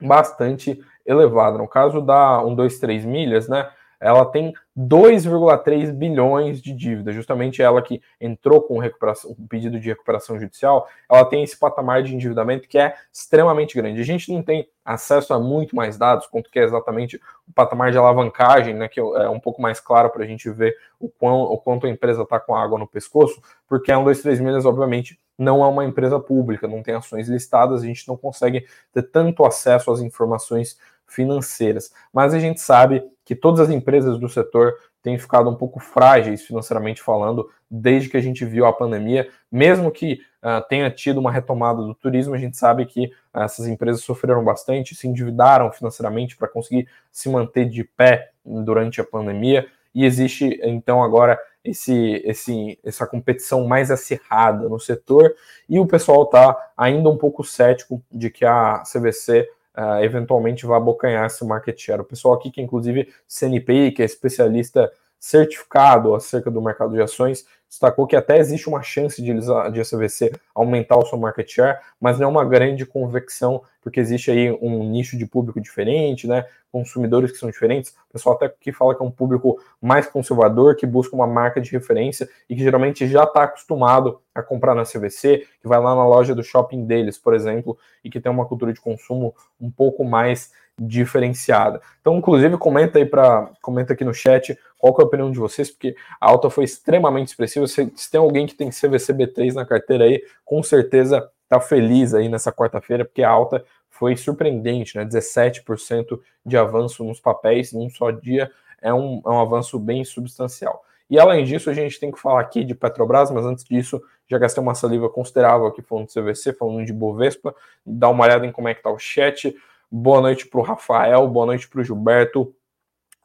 bastante 0.00 0.82
elevada. 1.04 1.58
No 1.58 1.68
caso 1.68 2.00
da 2.00 2.42
1, 2.42 2.54
2, 2.54 2.78
3 2.78 3.04
milhas, 3.04 3.48
né, 3.48 3.70
ela 4.02 4.24
tem 4.24 4.52
2,3 4.76 5.92
bilhões 5.92 6.60
de 6.60 6.72
dívida, 6.72 7.12
justamente 7.12 7.62
ela 7.62 7.80
que 7.80 8.02
entrou 8.20 8.60
com 8.62 8.78
o 8.78 9.48
pedido 9.48 9.78
de 9.78 9.88
recuperação 9.88 10.40
judicial, 10.40 10.88
ela 11.10 11.24
tem 11.24 11.42
esse 11.42 11.56
patamar 11.56 12.02
de 12.02 12.14
endividamento 12.14 12.66
que 12.66 12.78
é 12.78 12.94
extremamente 13.12 13.76
grande. 13.76 14.00
A 14.00 14.04
gente 14.04 14.32
não 14.32 14.42
tem 14.42 14.68
acesso 14.84 15.32
a 15.32 15.38
muito 15.38 15.76
mais 15.76 15.96
dados, 15.96 16.26
quanto 16.26 16.50
que 16.50 16.58
é 16.58 16.64
exatamente 16.64 17.16
o 17.48 17.52
patamar 17.54 17.92
de 17.92 17.98
alavancagem, 17.98 18.74
né, 18.74 18.88
que 18.88 18.98
é 18.98 19.28
um 19.28 19.38
pouco 19.38 19.62
mais 19.62 19.78
claro 19.78 20.10
para 20.10 20.24
a 20.24 20.26
gente 20.26 20.50
ver 20.50 20.76
o, 20.98 21.08
quão, 21.08 21.42
o 21.42 21.56
quanto 21.58 21.86
a 21.86 21.90
empresa 21.90 22.22
está 22.22 22.40
com 22.40 22.56
água 22.56 22.78
no 22.78 22.88
pescoço, 22.88 23.40
porque 23.68 23.92
a 23.92 23.98
1, 23.98 24.04
2, 24.04 24.22
3 24.22 24.40
milhas, 24.40 24.66
obviamente, 24.66 25.18
não 25.38 25.64
é 25.64 25.68
uma 25.68 25.84
empresa 25.84 26.18
pública, 26.18 26.68
não 26.68 26.82
tem 26.82 26.94
ações 26.94 27.28
listadas, 27.28 27.82
a 27.82 27.86
gente 27.86 28.06
não 28.06 28.16
consegue 28.16 28.66
ter 28.92 29.02
tanto 29.02 29.44
acesso 29.44 29.90
às 29.90 30.00
informações 30.00 30.78
financeiras. 31.14 31.92
Mas 32.12 32.34
a 32.34 32.38
gente 32.38 32.60
sabe 32.60 33.02
que 33.24 33.34
todas 33.34 33.60
as 33.60 33.70
empresas 33.70 34.18
do 34.18 34.28
setor 34.28 34.74
têm 35.02 35.18
ficado 35.18 35.50
um 35.50 35.54
pouco 35.54 35.80
frágeis 35.80 36.42
financeiramente 36.42 37.02
falando 37.02 37.48
desde 37.70 38.08
que 38.08 38.16
a 38.16 38.20
gente 38.20 38.44
viu 38.44 38.66
a 38.66 38.72
pandemia. 38.72 39.28
Mesmo 39.50 39.90
que 39.90 40.20
uh, 40.42 40.66
tenha 40.68 40.90
tido 40.90 41.18
uma 41.18 41.32
retomada 41.32 41.82
do 41.82 41.94
turismo, 41.94 42.34
a 42.34 42.38
gente 42.38 42.56
sabe 42.56 42.86
que 42.86 43.06
uh, 43.34 43.40
essas 43.40 43.66
empresas 43.66 44.02
sofreram 44.02 44.44
bastante, 44.44 44.94
se 44.94 45.08
endividaram 45.08 45.72
financeiramente 45.72 46.36
para 46.36 46.48
conseguir 46.48 46.88
se 47.10 47.28
manter 47.28 47.68
de 47.68 47.84
pé 47.84 48.30
durante 48.44 49.00
a 49.00 49.04
pandemia. 49.04 49.66
e 49.94 50.04
existe 50.04 50.60
então 50.62 51.02
agora 51.02 51.38
esse, 51.64 52.22
esse, 52.24 52.78
essa 52.84 53.06
competição 53.06 53.66
mais 53.66 53.90
acirrada 53.90 54.68
no 54.68 54.80
setor, 54.80 55.34
e 55.68 55.78
o 55.78 55.86
pessoal 55.86 56.24
está 56.24 56.56
ainda 56.76 57.08
um 57.08 57.16
pouco 57.16 57.44
cético 57.44 58.02
de 58.10 58.30
que 58.30 58.44
a 58.44 58.82
CVC 58.82 59.48
uh, 59.76 60.02
eventualmente 60.02 60.66
vá 60.66 60.76
abocanhar 60.76 61.26
esse 61.26 61.44
market 61.44 61.78
share. 61.78 62.00
O 62.00 62.04
pessoal 62.04 62.34
aqui, 62.34 62.50
que 62.50 62.60
inclusive 62.60 63.12
CNPI, 63.28 63.92
que 63.92 64.02
é 64.02 64.04
especialista 64.04 64.90
certificado 65.22 66.16
acerca 66.16 66.50
do 66.50 66.60
mercado 66.60 66.94
de 66.94 67.00
ações, 67.00 67.46
destacou 67.68 68.08
que 68.08 68.16
até 68.16 68.38
existe 68.38 68.68
uma 68.68 68.82
chance 68.82 69.22
de, 69.22 69.32
de 69.32 69.80
a 69.80 69.84
CVC 69.84 70.32
aumentar 70.52 70.96
o 70.96 71.06
seu 71.06 71.16
market 71.16 71.48
share, 71.48 71.78
mas 72.00 72.18
não 72.18 72.26
é 72.26 72.28
uma 72.28 72.44
grande 72.44 72.84
convecção, 72.84 73.62
porque 73.80 74.00
existe 74.00 74.32
aí 74.32 74.50
um 74.60 74.82
nicho 74.90 75.16
de 75.16 75.24
público 75.24 75.60
diferente, 75.60 76.26
né? 76.26 76.44
Consumidores 76.72 77.30
que 77.30 77.38
são 77.38 77.48
diferentes. 77.48 77.94
O 78.10 78.12
pessoal 78.12 78.34
até 78.34 78.48
que 78.48 78.72
fala 78.72 78.96
que 78.96 79.02
é 79.02 79.06
um 79.06 79.12
público 79.12 79.62
mais 79.80 80.08
conservador, 80.08 80.74
que 80.74 80.86
busca 80.86 81.14
uma 81.14 81.26
marca 81.26 81.60
de 81.60 81.70
referência 81.70 82.28
e 82.50 82.56
que 82.56 82.62
geralmente 82.62 83.06
já 83.06 83.22
está 83.22 83.44
acostumado 83.44 84.20
a 84.34 84.42
comprar 84.42 84.74
na 84.74 84.82
CVC, 84.82 85.46
que 85.60 85.68
vai 85.68 85.78
lá 85.78 85.94
na 85.94 86.06
loja 86.06 86.34
do 86.34 86.42
shopping 86.42 86.84
deles, 86.84 87.16
por 87.16 87.32
exemplo, 87.32 87.78
e 88.02 88.10
que 88.10 88.20
tem 88.20 88.32
uma 88.32 88.44
cultura 88.44 88.72
de 88.72 88.80
consumo 88.80 89.34
um 89.60 89.70
pouco 89.70 90.04
mais 90.04 90.50
diferenciada. 90.78 91.80
Então, 92.00 92.16
inclusive, 92.16 92.56
comenta 92.56 92.98
aí 92.98 93.06
para 93.06 93.50
comenta 93.60 93.92
aqui 93.92 94.04
no 94.04 94.14
chat 94.14 94.58
qual 94.78 94.94
é 94.98 95.02
a 95.02 95.04
opinião 95.04 95.30
de 95.30 95.38
vocês, 95.38 95.70
porque 95.70 95.94
a 96.20 96.30
alta 96.30 96.50
foi 96.50 96.64
extremamente 96.64 97.28
expressiva. 97.28 97.66
Se, 97.66 97.92
se 97.94 98.10
tem 98.10 98.20
alguém 98.20 98.46
que 98.46 98.54
tem 98.54 98.70
CVC 98.70 99.12
B3 99.14 99.54
na 99.54 99.64
carteira 99.64 100.04
aí, 100.04 100.22
com 100.44 100.62
certeza 100.62 101.28
tá 101.48 101.60
feliz 101.60 102.14
aí 102.14 102.28
nessa 102.28 102.50
quarta-feira, 102.50 103.04
porque 103.04 103.22
a 103.22 103.30
alta 103.30 103.64
foi 103.90 104.16
surpreendente, 104.16 104.96
né? 104.96 105.04
17% 105.04 106.18
de 106.44 106.56
avanço 106.56 107.04
nos 107.04 107.20
papéis 107.20 107.72
em 107.72 107.86
um 107.86 107.90
só 107.90 108.10
dia 108.10 108.50
é 108.80 108.92
um, 108.92 109.22
é 109.24 109.28
um 109.28 109.40
avanço 109.40 109.78
bem 109.78 110.04
substancial. 110.04 110.82
E 111.08 111.18
além 111.18 111.44
disso, 111.44 111.70
a 111.70 111.74
gente 111.74 112.00
tem 112.00 112.10
que 112.10 112.18
falar 112.18 112.40
aqui 112.40 112.64
de 112.64 112.74
Petrobras, 112.74 113.30
mas 113.30 113.44
antes 113.44 113.64
disso, 113.64 114.02
já 114.26 114.38
gastei 114.38 114.62
uma 114.62 114.74
saliva 114.74 115.10
considerável 115.10 115.66
aqui 115.66 115.82
falando 115.82 116.08
de 116.08 116.14
CVC, 116.14 116.54
falando 116.54 116.84
de 116.84 116.92
Bovespa. 116.92 117.54
Dá 117.84 118.08
uma 118.08 118.24
olhada 118.24 118.46
em 118.46 118.50
como 118.50 118.68
é 118.68 118.74
que 118.74 118.82
tá 118.82 118.90
o 118.90 118.98
chat. 118.98 119.54
Boa 119.94 120.22
noite 120.22 120.46
para 120.46 120.58
o 120.58 120.62
Rafael, 120.62 121.28
boa 121.28 121.44
noite 121.44 121.68
para 121.68 121.82
o 121.82 121.84
Gilberto, 121.84 122.56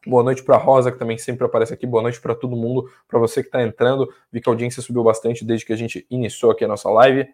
boa 0.06 0.22
noite 0.22 0.42
para 0.42 0.58
Rosa, 0.58 0.92
que 0.92 0.98
também 0.98 1.16
sempre 1.16 1.46
aparece 1.46 1.72
aqui, 1.72 1.86
boa 1.86 2.02
noite 2.02 2.20
para 2.20 2.34
todo 2.34 2.54
mundo, 2.54 2.92
para 3.08 3.18
você 3.18 3.40
que 3.40 3.48
está 3.48 3.62
entrando. 3.62 4.06
Vi 4.30 4.38
que 4.38 4.50
a 4.50 4.52
audiência 4.52 4.82
subiu 4.82 5.02
bastante 5.02 5.46
desde 5.46 5.64
que 5.64 5.72
a 5.72 5.76
gente 5.76 6.06
iniciou 6.10 6.52
aqui 6.52 6.66
a 6.66 6.68
nossa 6.68 6.90
live. 6.90 7.26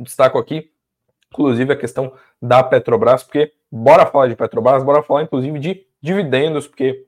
Destaco 0.00 0.38
aqui, 0.38 0.72
inclusive, 1.32 1.72
a 1.72 1.76
questão 1.76 2.12
da 2.42 2.64
Petrobras, 2.64 3.22
porque 3.22 3.52
bora 3.70 4.04
falar 4.04 4.26
de 4.26 4.34
Petrobras, 4.34 4.82
bora 4.82 5.04
falar 5.04 5.22
inclusive 5.22 5.60
de 5.60 5.86
dividendos, 6.02 6.66
porque 6.66 7.06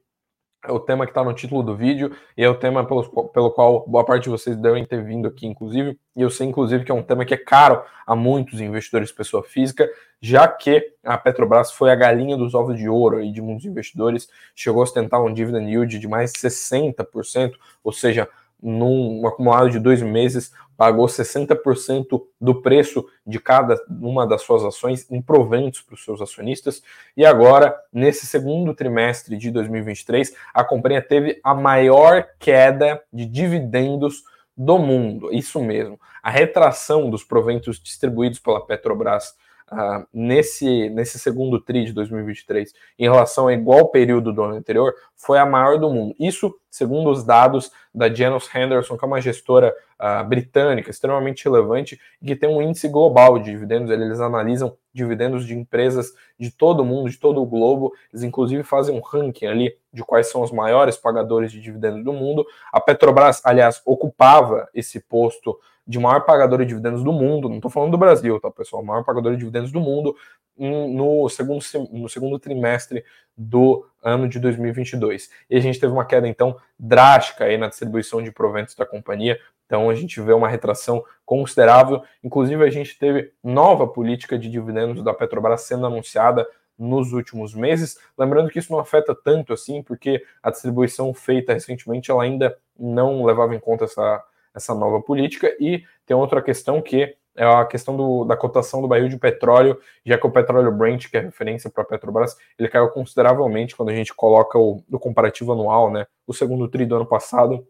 é 0.65 0.73
o 0.73 0.81
tema 0.81 1.05
que 1.05 1.11
está 1.11 1.23
no 1.23 1.33
título 1.33 1.63
do 1.63 1.77
vídeo 1.77 2.15
e 2.37 2.43
é 2.43 2.49
o 2.49 2.55
tema 2.55 2.85
pelo, 2.85 3.29
pelo 3.29 3.51
qual 3.51 3.85
boa 3.87 4.05
parte 4.05 4.25
de 4.25 4.31
vocês 4.31 4.57
devem 4.57 4.85
ter 4.85 5.03
vindo 5.05 5.29
aqui, 5.29 5.47
inclusive. 5.47 5.99
E 6.17 6.23
eu 6.23 6.31
sei, 6.31 6.49
inclusive, 6.49 6.85
que 6.85 6.91
é 6.91 6.95
um 6.95 7.03
tema 7.03 7.25
que 7.25 7.35
é 7.35 7.37
caro 7.37 7.83
a 8.07 8.17
muitos 8.17 8.61
investidores 8.61 9.13
pessoa 9.13 9.43
física, 9.43 9.89
já 10.21 10.49
que 10.49 10.83
a 11.05 11.17
Petrobras 11.17 11.71
foi 11.71 11.91
a 11.91 11.95
galinha 11.95 12.37
dos 12.37 12.55
ovos 12.55 12.77
de 12.77 12.89
ouro 12.89 13.23
e 13.23 13.31
de 13.31 13.41
muitos 13.41 13.67
investidores, 13.67 14.29
chegou 14.55 14.81
a 14.81 14.85
ostentar 14.85 15.23
um 15.23 15.33
dividend 15.33 15.71
yield 15.71 15.99
de 15.99 16.09
mais 16.09 16.33
de 16.33 16.39
60%, 16.41 17.53
ou 17.85 17.93
seja, 17.93 18.29
num 18.63 19.27
acumulado 19.27 19.71
de 19.71 19.79
dois 19.79 20.03
meses, 20.03 20.53
pagou 20.77 21.07
60% 21.07 22.23
do 22.41 22.63
preço 22.63 23.05
de 23.27 23.41
cada 23.41 23.77
uma 23.91 24.27
das 24.27 24.43
suas 24.43 24.65
ações 24.65 25.11
em 25.11 25.21
proventos 25.21 25.81
para 25.81 25.95
os 25.95 26.05
seus 26.05 26.21
acionistas. 26.21 26.83
E 27.17 27.27
agora, 27.27 27.77
nesse 27.93 28.27
segundo 28.27 28.75
trimestre 28.75 29.37
de 29.37 29.51
2023, 29.51 30.35
a 30.55 30.63
companhia 30.65 31.03
teve 31.03 31.41
a 31.43 31.55
maior 31.55 32.27
queda 32.39 33.03
de 33.13 33.27
dividendos 33.27 34.23
do 34.57 34.79
mundo. 34.79 35.33
Isso 35.33 35.61
mesmo. 35.61 36.01
A 36.23 36.31
retração 36.31 37.11
dos 37.11 37.25
proventos 37.25 37.81
distribuídos 37.81 38.39
pela 38.39 38.65
Petrobras 38.65 39.37
uh, 39.73 40.07
nesse, 40.13 40.89
nesse 40.91 41.19
segundo 41.19 41.61
TRI 41.61 41.87
de 41.87 41.93
2023 41.93 42.73
em 42.99 43.05
relação 43.05 43.45
ao 43.45 43.53
igual 43.53 43.91
período 43.91 44.33
do 44.33 44.43
ano 44.43 44.55
anterior 44.55 44.95
foi 45.17 45.39
a 45.39 45.47
maior 45.47 45.79
do 45.79 45.91
mundo. 45.91 46.15
Isso 46.19 46.55
segundo 46.71 47.11
os 47.11 47.25
dados 47.25 47.73
da 47.95 48.13
Janus 48.13 48.49
Henderson, 48.55 48.97
que 48.97 49.05
é 49.05 49.09
uma 49.09 49.21
gestora 49.21 49.75
uh, 50.01 50.25
britânica 50.27 50.91
extremamente 50.91 51.45
relevante 51.45 52.01
e 52.21 52.27
que 52.27 52.37
tem 52.37 52.49
um 52.49 52.63
índice 52.63 52.89
global 52.89 53.39
de 53.39 53.51
dividendos. 53.51 53.91
Eles 53.91 54.21
analisam 54.21 54.77
dividendos 54.93 55.47
de 55.47 55.55
empresas 55.55 56.13
de 56.39 56.51
todo 56.51 56.81
o 56.81 56.85
mundo, 56.85 57.11
de 57.11 57.19
todo 57.19 57.43
o 57.43 57.47
globo. 57.47 57.93
Eles 58.13 58.23
inclusive 58.23 58.63
fazem 58.63 58.97
um 58.97 59.01
ranking 59.01 59.47
ali 59.47 59.77
de 59.93 60.03
quais 60.03 60.31
são 60.31 60.43
os 60.43 60.53
maiores 60.53 60.97
pagadores 60.97 61.53
de 61.53 61.61
dividendos 61.61 62.05
do 62.05 62.13
mundo. 62.13 62.47
A 62.73 62.81
Petrobras, 62.81 63.41
aliás, 63.45 63.83
ocupava 63.85 64.69
esse 64.75 65.01
posto 65.01 65.59
de 65.87 65.99
maior 65.99 66.21
pagador 66.27 66.59
de 66.59 66.67
dividendos 66.67 67.03
do 67.03 67.13
mundo, 67.13 67.49
não 67.49 67.57
estou 67.57 67.71
falando 67.71 67.93
do 67.93 67.97
Brasil, 67.97 68.39
tá, 68.39 68.51
pessoal? 68.51 68.83
O 68.83 68.85
maior 68.85 69.03
pagador 69.05 69.33
de 69.33 69.39
dividendos 69.39 69.73
do 69.73 69.81
mundo 69.81 70.15
no 70.59 71.29
segundo, 71.29 71.65
no 71.93 72.09
segundo 72.09 72.39
trimestre 72.39 73.05
do 73.35 73.87
ano 74.03 74.29
de 74.29 74.39
2022. 74.39 75.31
E 75.51 75.57
a 75.57 75.61
gente 75.61 75.79
teve 75.79 75.93
uma 75.93 76.05
queda, 76.05 76.29
então, 76.29 76.57
drástica 76.79 77.45
aí 77.45 77.57
na 77.57 77.69
distribuição 77.69 78.23
de 78.23 78.31
proventos 78.31 78.75
da 78.75 78.87
companhia. 78.87 79.39
Então, 79.67 79.91
a 79.91 79.95
gente 79.95 80.21
vê 80.21 80.33
uma 80.33 80.49
retração 80.49 81.05
considerável. 81.27 82.03
Inclusive, 82.23 82.65
a 82.65 82.71
gente 82.71 82.99
teve 82.99 83.33
nova 83.43 83.87
política 83.87 84.39
de 84.39 84.51
dividendos 84.51 85.03
da 85.03 85.13
Petrobras 85.13 85.63
sendo 85.63 85.87
anunciada 85.87 86.47
nos 86.79 87.13
últimos 87.13 87.55
meses. 87.55 87.99
Lembrando 88.17 88.51
que 88.51 88.59
isso 88.59 88.73
não 88.73 88.79
afeta 88.79 89.15
tanto 89.15 89.53
assim, 89.53 89.83
porque 89.83 90.25
a 90.43 90.51
distribuição 90.51 91.13
feita 91.13 91.53
recentemente 91.53 92.11
ela 92.11 92.23
ainda 92.23 92.57
não 92.79 93.25
levava 93.25 93.55
em 93.55 93.61
conta 93.61 93.85
essa 93.85 94.25
essa 94.59 94.75
nova 94.75 95.01
política. 95.01 95.55
E 95.59 95.85
tem 96.05 96.17
outra 96.17 96.43
questão 96.43 96.83
que 96.83 97.17
é 97.39 97.45
a 97.45 97.65
questão 97.65 97.97
do, 97.97 98.25
da 98.25 98.37
cotação 98.37 98.83
do 98.83 98.89
barril 98.89 99.09
de 99.09 99.17
petróleo, 99.17 99.79
já 100.05 100.19
que 100.19 100.27
o 100.27 100.31
petróleo 100.31 100.73
Brent, 100.73 101.09
que 101.09 101.17
é 101.17 101.21
referência 101.21 101.71
para 101.71 101.85
a 101.85 101.87
Petrobras, 101.87 102.37
ele 102.59 102.69
caiu 102.69 102.89
consideravelmente 102.91 103.77
quando 103.77 103.91
a 103.91 103.95
gente 103.95 104.13
coloca 104.13 104.59
o, 104.59 104.83
o 104.91 104.99
comparativo 104.99 105.53
anual, 105.53 105.91
né? 105.91 106.07
O 106.27 106.35
segundo 106.35 106.69
tri 106.69 106.85
do 106.85 106.97
ano 106.97 107.07
passado 107.07 107.65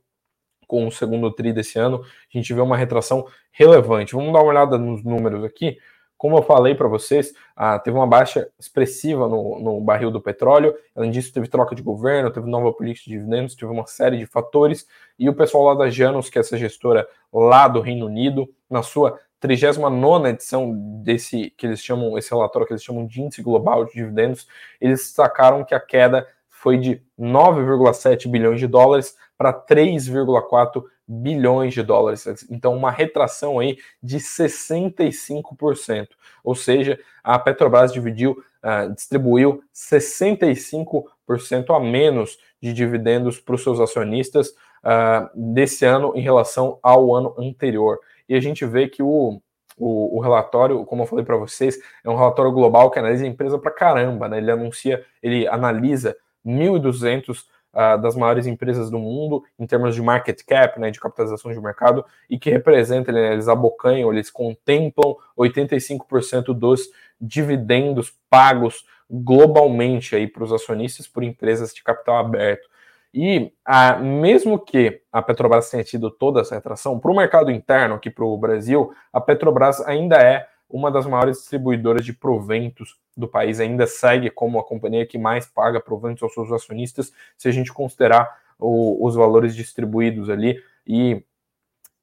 com 0.66 0.86
o 0.86 0.92
segundo 0.92 1.30
tri 1.30 1.52
desse 1.52 1.78
ano, 1.78 2.02
a 2.02 2.36
gente 2.36 2.52
vê 2.52 2.60
uma 2.60 2.76
retração 2.76 3.26
relevante. 3.50 4.14
Vamos 4.14 4.32
dar 4.32 4.40
uma 4.40 4.50
olhada 4.50 4.78
nos 4.78 5.02
números 5.02 5.44
aqui. 5.44 5.78
Como 6.18 6.36
eu 6.36 6.42
falei 6.42 6.74
para 6.74 6.88
vocês, 6.88 7.32
ah, 7.54 7.78
teve 7.78 7.96
uma 7.96 8.06
baixa 8.06 8.50
expressiva 8.58 9.28
no, 9.28 9.60
no, 9.60 9.80
barril 9.80 10.10
do 10.10 10.20
petróleo. 10.20 10.74
Além 10.94 11.12
disso, 11.12 11.32
teve 11.32 11.46
troca 11.46 11.76
de 11.76 11.82
governo, 11.82 12.30
teve 12.30 12.50
nova 12.50 12.72
política 12.72 13.08
de 13.08 13.16
dividendos, 13.16 13.54
teve 13.54 13.70
uma 13.70 13.86
série 13.86 14.18
de 14.18 14.26
fatores. 14.26 14.84
E 15.16 15.28
o 15.28 15.34
pessoal 15.34 15.62
lá 15.62 15.74
da 15.74 15.88
Janus, 15.88 16.28
que 16.28 16.36
é 16.36 16.40
essa 16.40 16.58
gestora 16.58 17.08
lá 17.32 17.68
do 17.68 17.80
Reino 17.80 18.06
Unido, 18.06 18.52
na 18.68 18.82
sua 18.82 19.18
39 19.40 20.28
edição 20.28 20.72
desse 21.02 21.50
que 21.56 21.66
eles 21.66 21.80
chamam, 21.80 22.18
esse 22.18 22.30
relatório 22.30 22.66
que 22.66 22.72
eles 22.72 22.82
chamam 22.82 23.06
de 23.06 23.20
índice 23.20 23.42
global 23.42 23.84
de 23.84 23.92
dividendos, 23.92 24.46
eles 24.80 25.00
destacaram 25.00 25.64
que 25.64 25.74
a 25.74 25.80
queda 25.80 26.26
foi 26.48 26.76
de 26.76 27.00
9,7 27.18 28.28
bilhões 28.28 28.58
de 28.58 28.66
dólares 28.66 29.16
para 29.36 29.52
3,4 29.52 30.82
bilhões 31.06 31.72
de 31.72 31.82
dólares. 31.82 32.26
Então, 32.50 32.76
uma 32.76 32.90
retração 32.90 33.58
aí 33.58 33.78
de 34.02 34.18
65%. 34.18 36.08
Ou 36.44 36.54
seja, 36.54 36.98
a 37.24 37.38
Petrobras 37.38 37.92
dividiu, 37.92 38.32
uh, 38.32 38.92
distribuiu 38.92 39.62
65% 39.72 41.74
a 41.74 41.80
menos 41.80 42.38
de 42.60 42.72
dividendos 42.72 43.40
para 43.40 43.54
os 43.54 43.62
seus 43.62 43.80
acionistas 43.80 44.48
uh, 44.48 45.30
desse 45.34 45.84
ano 45.84 46.12
em 46.14 46.20
relação 46.20 46.78
ao 46.82 47.14
ano 47.14 47.34
anterior. 47.38 47.98
E 48.28 48.34
a 48.34 48.40
gente 48.40 48.64
vê 48.66 48.88
que 48.88 49.02
o, 49.02 49.40
o, 49.76 50.18
o, 50.18 50.20
relatório, 50.20 50.84
como 50.84 51.02
eu 51.02 51.06
falei 51.06 51.24
para 51.24 51.36
vocês, 51.36 51.78
é 52.04 52.10
um 52.10 52.16
relatório 52.16 52.52
global 52.52 52.90
que 52.90 52.98
analisa 52.98 53.24
a 53.24 53.28
empresa 53.28 53.58
para 53.58 53.70
caramba, 53.70 54.28
né? 54.28 54.38
Ele 54.38 54.50
anuncia, 54.50 55.04
ele 55.22 55.46
analisa 55.48 56.16
1.200 56.44 57.44
uh, 57.72 58.00
das 58.00 58.16
maiores 58.16 58.46
empresas 58.46 58.90
do 58.90 58.98
mundo 58.98 59.44
em 59.58 59.66
termos 59.66 59.94
de 59.94 60.02
market 60.02 60.40
cap, 60.46 60.78
né, 60.80 60.90
de 60.90 61.00
capitalização 61.00 61.52
de 61.52 61.60
mercado, 61.60 62.04
e 62.28 62.38
que 62.38 62.50
representa, 62.50 63.12
né, 63.12 63.32
eles 63.32 63.48
abocanham, 63.48 64.12
eles 64.12 64.30
contemplam 64.30 65.16
85% 65.38 66.54
dos 66.54 66.88
dividendos 67.20 68.12
pagos 68.30 68.84
globalmente 69.10 70.14
aí 70.14 70.26
para 70.26 70.44
os 70.44 70.52
acionistas 70.52 71.06
por 71.06 71.22
empresas 71.22 71.74
de 71.74 71.82
capital 71.82 72.18
aberto. 72.18 72.68
E 73.12 73.52
ah, 73.64 73.98
mesmo 73.98 74.58
que 74.58 75.02
a 75.10 75.22
Petrobras 75.22 75.70
tenha 75.70 75.82
tido 75.82 76.10
toda 76.10 76.40
essa 76.40 76.54
retração, 76.54 76.98
para 76.98 77.10
o 77.10 77.16
mercado 77.16 77.50
interno 77.50 77.94
aqui 77.94 78.10
para 78.10 78.24
o 78.24 78.36
Brasil, 78.36 78.92
a 79.12 79.20
Petrobras 79.20 79.80
ainda 79.80 80.16
é 80.16 80.46
uma 80.68 80.90
das 80.90 81.06
maiores 81.06 81.38
distribuidoras 81.38 82.04
de 82.04 82.12
proventos 82.12 82.98
do 83.16 83.26
país, 83.26 83.58
ainda 83.58 83.86
segue 83.86 84.30
como 84.30 84.58
a 84.58 84.64
companhia 84.64 85.06
que 85.06 85.16
mais 85.16 85.46
paga 85.46 85.80
proventos 85.80 86.22
aos 86.22 86.34
seus 86.34 86.52
acionistas, 86.52 87.12
se 87.36 87.48
a 87.48 87.52
gente 87.52 87.72
considerar 87.72 88.28
o, 88.58 89.04
os 89.06 89.14
valores 89.14 89.56
distribuídos 89.56 90.28
ali. 90.28 90.62
E 90.86 91.22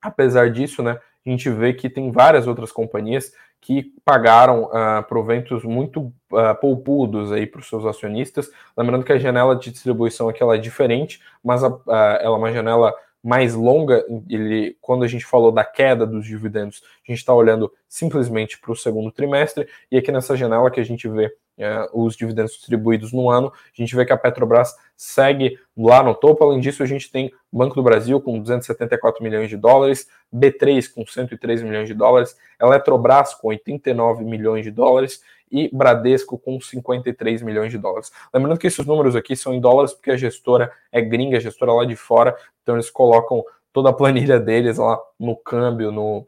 Apesar 0.06 0.52
disso, 0.52 0.84
né, 0.84 1.00
a 1.26 1.30
gente 1.30 1.50
vê 1.50 1.74
que 1.74 1.90
tem 1.90 2.12
várias 2.12 2.48
outras 2.48 2.72
companhias 2.72 3.32
que 3.60 3.94
pagaram 4.06 4.66
uh, 4.66 5.04
proventos 5.08 5.64
muito 5.64 6.14
uh, 6.32 6.56
poupudos 6.62 7.32
aí 7.32 7.48
para 7.48 7.60
os 7.60 7.68
seus 7.68 7.84
acionistas. 7.84 8.52
Lembrando 8.78 9.04
que 9.04 9.12
a 9.12 9.18
janela 9.18 9.56
de 9.56 9.72
distribuição 9.72 10.30
aqui 10.30 10.44
ela 10.44 10.56
é 10.56 10.60
diferente, 10.60 11.20
mas 11.44 11.64
a, 11.64 11.70
uh, 11.70 11.82
ela 11.88 12.36
é 12.36 12.38
uma 12.38 12.54
janela 12.54 12.94
mais 13.24 13.56
longa. 13.56 14.06
Ele, 14.30 14.78
quando 14.80 15.04
a 15.04 15.08
gente 15.08 15.26
falou 15.26 15.52
da 15.52 15.64
queda 15.64 16.06
dos 16.06 16.28
dividendos, 16.28 16.84
a 17.08 17.12
gente 17.12 17.18
está 17.18 17.34
olhando 17.34 17.74
simplesmente 17.90 18.60
para 18.60 18.72
o 18.72 18.76
segundo 18.76 19.12
trimestre, 19.12 19.68
e 19.92 19.98
aqui 19.98 20.12
nessa 20.12 20.38
janela 20.38 20.70
que 20.70 20.80
a 20.80 20.86
gente 20.86 21.10
vê 21.10 21.34
é, 21.58 21.88
os 21.94 22.16
dividendos 22.16 22.54
distribuídos 22.54 23.14
no 23.14 23.30
ano, 23.30 23.52
a 23.54 23.82
gente 23.82 23.96
vê 23.96 24.06
que 24.06 24.14
a 24.14 24.18
Petrobras 24.18 24.76
segue 24.96 25.58
lá 25.76 26.04
no 26.04 26.14
topo. 26.14 26.44
Além 26.44 26.60
disso, 26.60 26.84
a 26.84 26.86
gente 26.86 27.12
tem 27.12 27.32
Banco 27.52 27.76
do 27.76 27.84
Brasil 27.84 28.20
com 28.20 28.40
274 28.40 29.24
milhões 29.24 29.50
de 29.50 29.58
dólares, 29.58 30.08
B3 30.34 30.94
com 30.94 31.06
103 31.06 31.62
milhões 31.62 31.88
de 31.88 31.94
dólares, 31.94 32.36
Eletrobras 32.60 33.34
com 33.34 33.48
89 33.50 34.24
milhões 34.24 34.64
de 34.64 34.72
dólares 34.72 35.22
e 35.52 35.70
Bradesco 35.74 36.38
com 36.38 36.60
53 36.60 37.42
milhões 37.42 37.72
de 37.72 37.78
dólares. 37.78 38.12
Lembrando 38.34 38.60
que 38.60 38.68
esses 38.68 38.86
números 38.86 39.16
aqui 39.16 39.36
são 39.36 39.54
em 39.54 39.62
dólares 39.62 39.94
porque 39.94 40.12
a 40.12 40.18
gestora 40.18 40.72
é 40.92 41.02
gringa, 41.02 41.38
a 41.38 41.42
gestora 41.42 41.72
lá 41.72 41.86
de 41.86 41.96
fora, 41.96 42.36
então 42.62 42.76
eles 42.76 42.90
colocam 42.90 43.44
toda 43.72 43.90
a 43.90 43.94
planilha 43.94 44.40
deles 44.40 44.78
lá 44.78 45.00
no 45.20 45.36
câmbio, 45.36 45.92
no, 45.92 46.28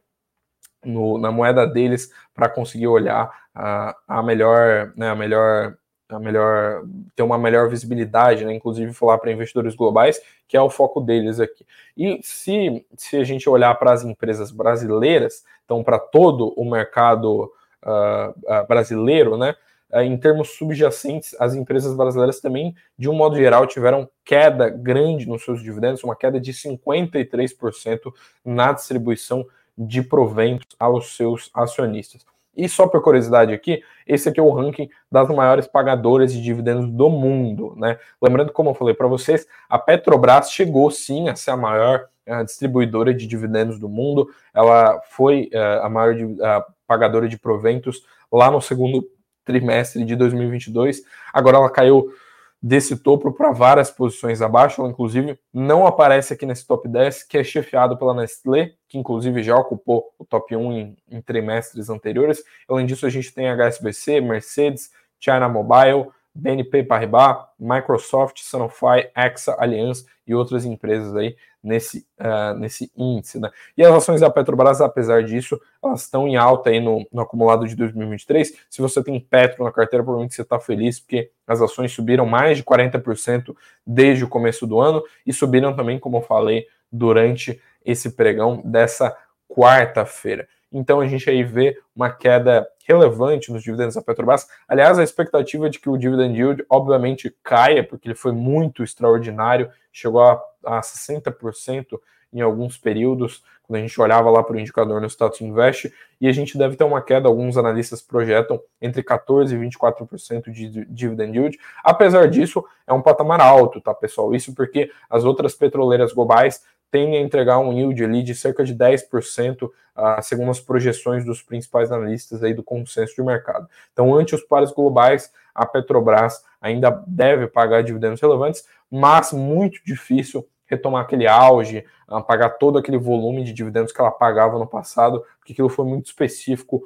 no 0.84 1.18
na 1.18 1.30
moeda 1.30 1.66
deles 1.66 2.12
para 2.34 2.48
conseguir 2.48 2.86
olhar 2.86 3.47
a, 3.58 3.96
a 4.06 4.22
melhor, 4.22 4.92
né, 4.96 5.10
a 5.10 5.16
melhor 5.16 5.76
a 6.08 6.18
melhor 6.18 6.84
ter 7.14 7.22
uma 7.22 7.36
melhor 7.36 7.68
visibilidade, 7.68 8.42
né? 8.42 8.54
inclusive 8.54 8.94
falar 8.94 9.18
para 9.18 9.30
investidores 9.30 9.74
globais, 9.74 10.18
que 10.46 10.56
é 10.56 10.60
o 10.60 10.70
foco 10.70 11.02
deles 11.02 11.38
aqui. 11.38 11.66
E 11.94 12.18
se, 12.22 12.86
se 12.96 13.18
a 13.18 13.24
gente 13.24 13.46
olhar 13.46 13.74
para 13.74 13.92
as 13.92 14.04
empresas 14.04 14.50
brasileiras, 14.50 15.44
então 15.66 15.84
para 15.84 15.98
todo 15.98 16.54
o 16.56 16.64
mercado 16.64 17.52
uh, 17.84 18.30
uh, 18.30 18.66
brasileiro, 18.66 19.36
né? 19.36 19.54
Uh, 19.92 20.00
em 20.00 20.16
termos 20.16 20.56
subjacentes, 20.56 21.36
as 21.38 21.54
empresas 21.54 21.94
brasileiras 21.94 22.40
também, 22.40 22.74
de 22.98 23.08
um 23.10 23.14
modo 23.14 23.36
geral, 23.36 23.66
tiveram 23.66 24.08
queda 24.24 24.70
grande 24.70 25.28
nos 25.28 25.44
seus 25.44 25.62
dividendos, 25.62 26.02
uma 26.02 26.16
queda 26.16 26.40
de 26.40 26.54
53% 26.54 28.10
na 28.42 28.72
distribuição 28.72 29.46
de 29.76 30.00
proventos 30.00 30.74
aos 30.78 31.14
seus 31.14 31.50
acionistas. 31.52 32.24
E 32.58 32.68
só 32.68 32.88
por 32.88 33.00
curiosidade 33.00 33.52
aqui, 33.52 33.84
esse 34.04 34.28
aqui 34.28 34.40
é 34.40 34.42
o 34.42 34.50
ranking 34.50 34.90
das 35.10 35.28
maiores 35.28 35.68
pagadoras 35.68 36.32
de 36.32 36.42
dividendos 36.42 36.90
do 36.90 37.08
mundo, 37.08 37.72
né? 37.76 38.00
Lembrando, 38.20 38.52
como 38.52 38.70
eu 38.70 38.74
falei 38.74 38.94
para 38.94 39.06
vocês, 39.06 39.46
a 39.68 39.78
Petrobras 39.78 40.50
chegou 40.50 40.90
sim 40.90 41.28
a 41.28 41.36
ser 41.36 41.52
a 41.52 41.56
maior 41.56 42.08
uh, 42.26 42.44
distribuidora 42.44 43.14
de 43.14 43.28
dividendos 43.28 43.78
do 43.78 43.88
mundo. 43.88 44.28
Ela 44.52 45.00
foi 45.08 45.48
uh, 45.54 45.86
a 45.86 45.88
maior 45.88 46.16
uh, 46.16 46.64
pagadora 46.84 47.28
de 47.28 47.38
proventos 47.38 48.04
lá 48.32 48.50
no 48.50 48.60
segundo 48.60 49.08
trimestre 49.44 50.04
de 50.04 50.16
2022. 50.16 51.02
Agora 51.32 51.58
ela 51.58 51.70
caiu 51.70 52.12
desse 52.60 52.96
topo 52.96 53.32
para 53.32 53.52
várias 53.52 53.90
posições 53.90 54.42
abaixo, 54.42 54.80
ela 54.80 54.90
inclusive 54.90 55.38
não 55.52 55.86
aparece 55.86 56.32
aqui 56.32 56.44
nesse 56.44 56.66
top 56.66 56.88
10, 56.88 57.22
que 57.22 57.38
é 57.38 57.44
chefiado 57.44 57.96
pela 57.96 58.14
Nestlé, 58.14 58.72
que 58.88 58.98
inclusive 58.98 59.42
já 59.42 59.56
ocupou 59.56 60.12
o 60.18 60.24
top 60.24 60.56
1 60.56 60.72
em, 60.72 60.96
em 61.10 61.22
trimestres 61.22 61.88
anteriores. 61.88 62.42
Além 62.68 62.84
disso, 62.84 63.06
a 63.06 63.10
gente 63.10 63.32
tem 63.32 63.48
HSBC, 63.48 64.20
Mercedes, 64.20 64.90
China 65.20 65.48
Mobile, 65.48 66.08
BNP 66.38 66.84
Paribas, 66.84 67.36
Microsoft, 67.58 68.38
Sanofi, 68.40 69.10
Exa, 69.16 69.56
Allianz 69.58 70.06
e 70.24 70.34
outras 70.34 70.64
empresas 70.64 71.16
aí 71.16 71.36
nesse, 71.60 72.06
uh, 72.20 72.56
nesse 72.56 72.92
índice. 72.96 73.40
Né? 73.40 73.50
E 73.76 73.84
as 73.84 73.92
ações 73.92 74.20
da 74.20 74.30
Petrobras, 74.30 74.80
apesar 74.80 75.24
disso, 75.24 75.60
elas 75.82 76.02
estão 76.02 76.28
em 76.28 76.36
alta 76.36 76.70
aí 76.70 76.78
no, 76.78 77.04
no 77.12 77.22
acumulado 77.22 77.66
de 77.66 77.74
2023. 77.74 78.52
Se 78.70 78.80
você 78.80 79.02
tem 79.02 79.18
Petro 79.18 79.64
na 79.64 79.72
carteira, 79.72 80.04
provavelmente 80.04 80.36
você 80.36 80.42
está 80.42 80.60
feliz, 80.60 81.00
porque 81.00 81.28
as 81.44 81.60
ações 81.60 81.92
subiram 81.92 82.24
mais 82.24 82.56
de 82.56 82.62
40% 82.62 83.56
desde 83.84 84.22
o 84.22 84.28
começo 84.28 84.64
do 84.64 84.78
ano 84.78 85.02
e 85.26 85.32
subiram 85.32 85.74
também, 85.74 85.98
como 85.98 86.18
eu 86.18 86.22
falei, 86.22 86.66
durante 86.90 87.60
esse 87.84 88.12
pregão 88.12 88.62
dessa 88.64 89.16
quarta-feira. 89.48 90.46
Então 90.70 91.00
a 91.00 91.06
gente 91.08 91.28
aí 91.28 91.42
vê 91.42 91.78
uma 91.96 92.10
queda 92.10 92.68
relevante 92.88 93.52
nos 93.52 93.62
dividendos 93.62 93.94
da 93.94 94.02
Petrobras. 94.02 94.48
Aliás, 94.66 94.98
a 94.98 95.04
expectativa 95.04 95.68
de 95.68 95.78
que 95.78 95.90
o 95.90 95.98
dividend 95.98 96.36
yield 96.36 96.64
obviamente 96.70 97.34
caia, 97.44 97.84
porque 97.84 98.08
ele 98.08 98.14
foi 98.14 98.32
muito 98.32 98.82
extraordinário, 98.82 99.70
chegou 99.92 100.22
a, 100.22 100.42
a 100.64 100.80
60% 100.80 102.00
em 102.32 102.40
alguns 102.40 102.76
períodos, 102.76 103.42
quando 103.62 103.78
a 103.78 103.80
gente 103.82 104.00
olhava 104.00 104.30
lá 104.30 104.42
para 104.42 104.56
o 104.56 104.58
indicador 104.58 105.00
no 105.00 105.06
status 105.06 105.40
invest, 105.40 105.92
e 106.20 106.26
a 106.26 106.32
gente 106.32 106.56
deve 106.56 106.76
ter 106.76 106.84
uma 106.84 107.02
queda, 107.02 107.28
alguns 107.28 107.56
analistas 107.56 108.00
projetam 108.00 108.60
entre 108.80 109.02
14% 109.02 109.50
e 109.50 109.56
24% 109.56 110.50
de 110.50 110.84
dividend 110.86 111.36
yield. 111.36 111.58
Apesar 111.84 112.28
disso, 112.28 112.64
é 112.86 112.92
um 112.92 113.02
patamar 113.02 113.40
alto, 113.40 113.80
tá, 113.80 113.94
pessoal? 113.94 114.34
Isso 114.34 114.54
porque 114.54 114.90
as 115.08 115.24
outras 115.24 115.54
petroleiras 115.54 116.12
globais 116.12 116.62
tendem 116.90 117.18
a 117.18 117.22
entregar 117.22 117.58
um 117.58 117.72
yield 117.72 118.02
ali 118.02 118.22
de 118.22 118.34
cerca 118.34 118.64
de 118.64 118.74
10%, 118.74 119.62
uh, 119.62 119.72
ah, 119.94 120.22
segundo 120.22 120.50
as 120.50 120.60
projeções 120.60 121.24
dos 121.24 121.42
principais 121.42 121.90
analistas 121.92 122.42
aí 122.42 122.54
do 122.54 122.62
consenso 122.62 123.14
de 123.14 123.22
mercado. 123.22 123.68
Então, 123.92 124.14
ante 124.14 124.34
os 124.34 124.42
pares 124.42 124.72
globais, 124.72 125.30
a 125.54 125.66
Petrobras 125.66 126.42
ainda 126.60 127.02
deve 127.06 127.46
pagar 127.46 127.82
dividendos 127.82 128.20
relevantes, 128.20 128.64
mas 128.90 129.32
muito 129.32 129.80
difícil 129.84 130.46
retomar 130.68 131.02
aquele 131.02 131.26
auge, 131.26 131.84
pagar 132.26 132.50
todo 132.50 132.78
aquele 132.78 132.98
volume 132.98 133.42
de 133.42 133.52
dividendos 133.52 133.90
que 133.90 134.00
ela 134.00 134.10
pagava 134.10 134.58
no 134.58 134.66
passado, 134.66 135.24
porque 135.38 135.52
aquilo 135.52 135.68
foi 135.68 135.86
muito 135.86 136.06
específico. 136.06 136.82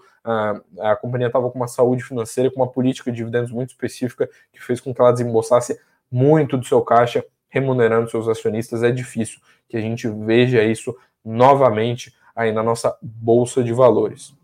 A 0.80 0.94
companhia 0.94 1.26
estava 1.26 1.50
com 1.50 1.58
uma 1.58 1.66
saúde 1.66 2.04
financeira, 2.04 2.50
com 2.50 2.60
uma 2.60 2.70
política 2.70 3.10
de 3.10 3.16
dividendos 3.16 3.50
muito 3.50 3.70
específica, 3.70 4.30
que 4.52 4.62
fez 4.62 4.80
com 4.80 4.94
que 4.94 5.00
ela 5.00 5.10
desembolsasse 5.10 5.78
muito 6.10 6.56
do 6.56 6.64
seu 6.64 6.80
caixa 6.82 7.24
remunerando 7.52 8.10
seus 8.10 8.26
acionistas. 8.26 8.82
É 8.82 8.90
difícil 8.90 9.38
que 9.68 9.76
a 9.76 9.80
gente 9.80 10.08
veja 10.08 10.64
isso 10.64 10.96
novamente 11.22 12.12
aí 12.34 12.50
na 12.50 12.62
nossa 12.62 12.96
bolsa 13.02 13.62
de 13.62 13.74
valores. 13.74 14.34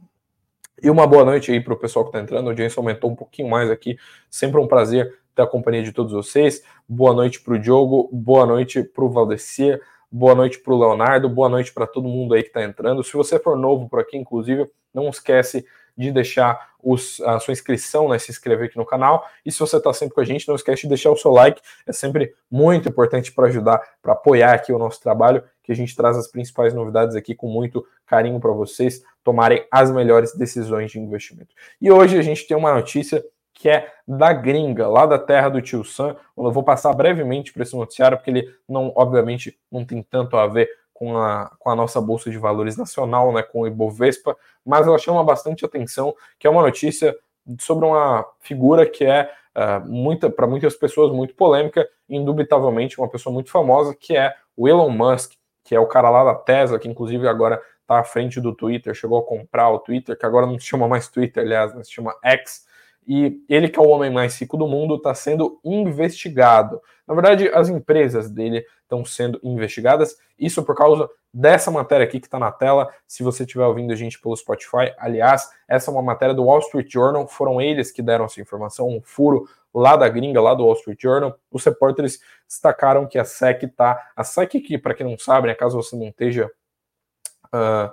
E 0.80 0.90
uma 0.90 1.06
boa 1.06 1.24
noite 1.24 1.50
aí 1.50 1.58
para 1.58 1.72
o 1.72 1.76
pessoal 1.76 2.04
que 2.04 2.10
está 2.10 2.20
entrando. 2.20 2.46
A 2.46 2.50
audiência 2.50 2.78
aumentou 2.78 3.10
um 3.10 3.16
pouquinho 3.16 3.48
mais 3.48 3.70
aqui. 3.70 3.96
Sempre 4.30 4.60
um 4.60 4.68
prazer 4.68 5.18
ter 5.34 5.40
a 5.40 5.46
companhia 5.46 5.82
de 5.82 5.90
todos 5.90 6.12
vocês. 6.12 6.62
Boa 6.86 7.14
noite 7.14 7.40
para 7.40 7.54
o 7.54 7.58
Diogo, 7.58 8.10
boa 8.12 8.44
noite 8.44 8.82
para 8.82 9.02
o 9.02 9.08
Valdecir, 9.08 9.80
boa 10.12 10.34
noite 10.34 10.58
para 10.58 10.74
o 10.74 10.78
Leonardo, 10.78 11.30
boa 11.30 11.48
noite 11.48 11.72
para 11.72 11.86
todo 11.86 12.06
mundo 12.06 12.34
aí 12.34 12.42
que 12.42 12.48
está 12.48 12.62
entrando. 12.62 13.02
Se 13.02 13.14
você 13.14 13.38
for 13.38 13.56
novo 13.56 13.88
por 13.88 14.00
aqui, 14.00 14.18
inclusive, 14.18 14.70
não 14.92 15.08
esquece 15.08 15.64
de 15.96 16.12
deixar 16.12 16.74
os, 16.82 17.20
a 17.22 17.38
sua 17.40 17.52
inscrição, 17.52 18.08
né, 18.08 18.18
se 18.18 18.30
inscrever 18.30 18.68
aqui 18.68 18.76
no 18.76 18.86
canal. 18.86 19.26
E 19.44 19.50
se 19.50 19.58
você 19.58 19.76
está 19.76 19.92
sempre 19.92 20.14
com 20.14 20.20
a 20.20 20.24
gente, 20.24 20.46
não 20.46 20.54
esquece 20.54 20.82
de 20.82 20.88
deixar 20.88 21.10
o 21.10 21.16
seu 21.16 21.30
like, 21.30 21.60
é 21.86 21.92
sempre 21.92 22.34
muito 22.50 22.88
importante 22.88 23.32
para 23.32 23.48
ajudar, 23.48 23.82
para 24.00 24.12
apoiar 24.12 24.54
aqui 24.54 24.72
o 24.72 24.78
nosso 24.78 25.00
trabalho, 25.00 25.42
que 25.62 25.72
a 25.72 25.74
gente 25.74 25.94
traz 25.94 26.16
as 26.16 26.28
principais 26.28 26.72
novidades 26.72 27.14
aqui 27.14 27.34
com 27.34 27.48
muito 27.48 27.84
carinho 28.06 28.40
para 28.40 28.52
vocês 28.52 29.02
tomarem 29.22 29.66
as 29.70 29.90
melhores 29.90 30.34
decisões 30.34 30.90
de 30.90 30.98
investimento. 30.98 31.54
E 31.80 31.90
hoje 31.90 32.18
a 32.18 32.22
gente 32.22 32.46
tem 32.46 32.56
uma 32.56 32.72
notícia 32.72 33.22
que 33.52 33.68
é 33.68 33.92
da 34.06 34.32
gringa, 34.32 34.86
lá 34.86 35.04
da 35.04 35.18
terra 35.18 35.48
do 35.48 35.60
tio 35.60 35.84
Sam. 35.84 36.16
Eu 36.36 36.52
vou 36.52 36.62
passar 36.62 36.92
brevemente 36.92 37.52
para 37.52 37.64
esse 37.64 37.76
noticiário, 37.76 38.16
porque 38.16 38.30
ele 38.30 38.48
não, 38.68 38.92
obviamente, 38.94 39.58
não 39.70 39.84
tem 39.84 40.00
tanto 40.00 40.36
a 40.36 40.46
ver 40.46 40.70
com 40.98 41.16
a, 41.16 41.52
com 41.60 41.70
a 41.70 41.76
nossa 41.76 42.00
Bolsa 42.00 42.28
de 42.28 42.36
Valores 42.38 42.76
Nacional, 42.76 43.32
né, 43.32 43.40
com 43.40 43.60
o 43.60 43.66
Ibovespa, 43.68 44.36
mas 44.66 44.84
ela 44.84 44.98
chama 44.98 45.22
bastante 45.22 45.64
atenção, 45.64 46.12
que 46.40 46.44
é 46.44 46.50
uma 46.50 46.60
notícia 46.60 47.16
sobre 47.60 47.86
uma 47.86 48.26
figura 48.40 48.84
que 48.84 49.04
é 49.04 49.30
uh, 49.54 49.88
muita, 49.88 50.28
para 50.28 50.44
muitas 50.44 50.74
pessoas 50.74 51.12
muito 51.12 51.36
polêmica, 51.36 51.88
indubitavelmente 52.08 52.98
uma 52.98 53.08
pessoa 53.08 53.32
muito 53.32 53.48
famosa, 53.48 53.94
que 53.94 54.16
é 54.16 54.34
o 54.56 54.68
Elon 54.68 54.90
Musk, 54.90 55.34
que 55.62 55.72
é 55.72 55.78
o 55.78 55.86
cara 55.86 56.10
lá 56.10 56.24
da 56.24 56.34
Tesla, 56.34 56.80
que 56.80 56.88
inclusive 56.88 57.28
agora 57.28 57.62
está 57.80 58.00
à 58.00 58.04
frente 58.04 58.40
do 58.40 58.52
Twitter, 58.52 58.92
chegou 58.92 59.20
a 59.20 59.24
comprar 59.24 59.70
o 59.70 59.78
Twitter, 59.78 60.18
que 60.18 60.26
agora 60.26 60.46
não 60.46 60.58
se 60.58 60.66
chama 60.66 60.88
mais 60.88 61.06
Twitter, 61.06 61.44
aliás, 61.44 61.72
né, 61.76 61.84
se 61.84 61.92
chama 61.92 62.12
X, 62.24 62.66
e 63.08 63.42
ele, 63.48 63.70
que 63.70 63.78
é 63.78 63.82
o 63.82 63.88
homem 63.88 64.12
mais 64.12 64.38
rico 64.38 64.58
do 64.58 64.68
mundo, 64.68 64.96
está 64.96 65.14
sendo 65.14 65.58
investigado. 65.64 66.78
Na 67.06 67.14
verdade, 67.14 67.48
as 67.54 67.70
empresas 67.70 68.28
dele 68.28 68.62
estão 68.82 69.02
sendo 69.02 69.40
investigadas. 69.42 70.18
Isso 70.38 70.62
por 70.62 70.76
causa 70.76 71.08
dessa 71.32 71.70
matéria 71.70 72.04
aqui 72.04 72.20
que 72.20 72.26
está 72.26 72.38
na 72.38 72.52
tela. 72.52 72.92
Se 73.06 73.22
você 73.22 73.44
estiver 73.44 73.64
ouvindo 73.64 73.94
a 73.94 73.96
gente 73.96 74.20
pelo 74.20 74.36
Spotify, 74.36 74.92
aliás, 74.98 75.50
essa 75.66 75.90
é 75.90 75.92
uma 75.92 76.02
matéria 76.02 76.34
do 76.34 76.44
Wall 76.44 76.58
Street 76.58 76.92
Journal. 76.92 77.26
Foram 77.26 77.62
eles 77.62 77.90
que 77.90 78.02
deram 78.02 78.26
essa 78.26 78.42
informação, 78.42 78.86
um 78.86 79.00
furo 79.00 79.48
lá 79.72 79.96
da 79.96 80.06
gringa, 80.06 80.38
lá 80.38 80.52
do 80.52 80.64
Wall 80.64 80.74
Street 80.74 81.00
Journal. 81.00 81.34
Os 81.50 81.64
repórteres 81.64 82.20
destacaram 82.46 83.06
que 83.06 83.18
a 83.18 83.24
SEC 83.24 83.62
está. 83.62 84.10
A 84.14 84.22
SEC, 84.22 84.60
que 84.60 84.76
para 84.76 84.92
quem 84.92 85.08
não 85.08 85.16
sabe, 85.16 85.48
né, 85.48 85.54
caso 85.54 85.82
você 85.82 85.96
não 85.96 86.08
esteja. 86.08 86.50
Uh, 87.46 87.90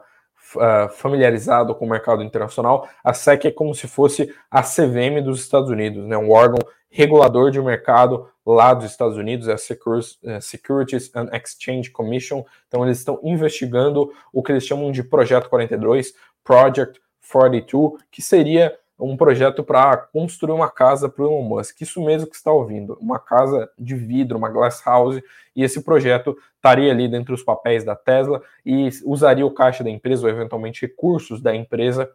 uh, 0.55 0.89
familiarizado 0.89 1.73
com 1.75 1.85
o 1.85 1.89
mercado 1.89 2.23
internacional, 2.23 2.87
a 3.03 3.13
SEC 3.13 3.45
é 3.45 3.51
como 3.51 3.73
se 3.73 3.87
fosse 3.87 4.33
a 4.49 4.61
CVM 4.61 5.21
dos 5.23 5.39
Estados 5.41 5.69
Unidos, 5.69 6.05
né? 6.05 6.17
um 6.17 6.31
órgão 6.31 6.59
regulador 6.89 7.51
de 7.51 7.61
mercado 7.61 8.29
lá 8.45 8.73
dos 8.73 8.85
Estados 8.85 9.17
Unidos, 9.17 9.47
é 9.47 9.53
a 9.53 9.55
é, 9.55 10.39
Securities 10.39 11.11
and 11.15 11.29
Exchange 11.33 11.91
Commission. 11.91 12.45
Então, 12.67 12.85
eles 12.85 12.99
estão 12.99 13.19
investigando 13.23 14.11
o 14.31 14.41
que 14.41 14.51
eles 14.51 14.65
chamam 14.65 14.91
de 14.91 15.03
Projeto 15.03 15.49
42, 15.49 16.13
Project 16.43 17.01
42, 17.31 18.01
que 18.09 18.21
seria 18.21 18.77
um 18.97 19.17
projeto 19.17 19.63
para 19.63 19.97
construir 19.97 20.53
uma 20.53 20.69
casa 20.69 21.09
para 21.09 21.23
o 21.23 21.27
Elon 21.27 21.43
Musk. 21.43 21.81
Isso 21.81 22.03
mesmo 22.03 22.29
que 22.29 22.35
está 22.35 22.51
ouvindo, 22.51 22.97
uma 23.01 23.19
casa 23.19 23.69
de 23.77 23.95
vidro, 23.95 24.37
uma 24.37 24.49
glass 24.49 24.81
house, 24.85 25.21
e 25.55 25.63
esse 25.63 25.83
projeto 25.83 26.37
estaria 26.55 26.91
ali 26.91 27.07
dentro 27.07 27.33
dos 27.33 27.43
papéis 27.43 27.83
da 27.83 27.95
Tesla 27.95 28.41
e 28.65 28.89
usaria 29.03 29.45
o 29.45 29.51
caixa 29.51 29.83
da 29.83 29.89
empresa 29.89 30.25
ou 30.25 30.29
eventualmente 30.29 30.81
recursos 30.81 31.41
da 31.41 31.55
empresa 31.55 32.09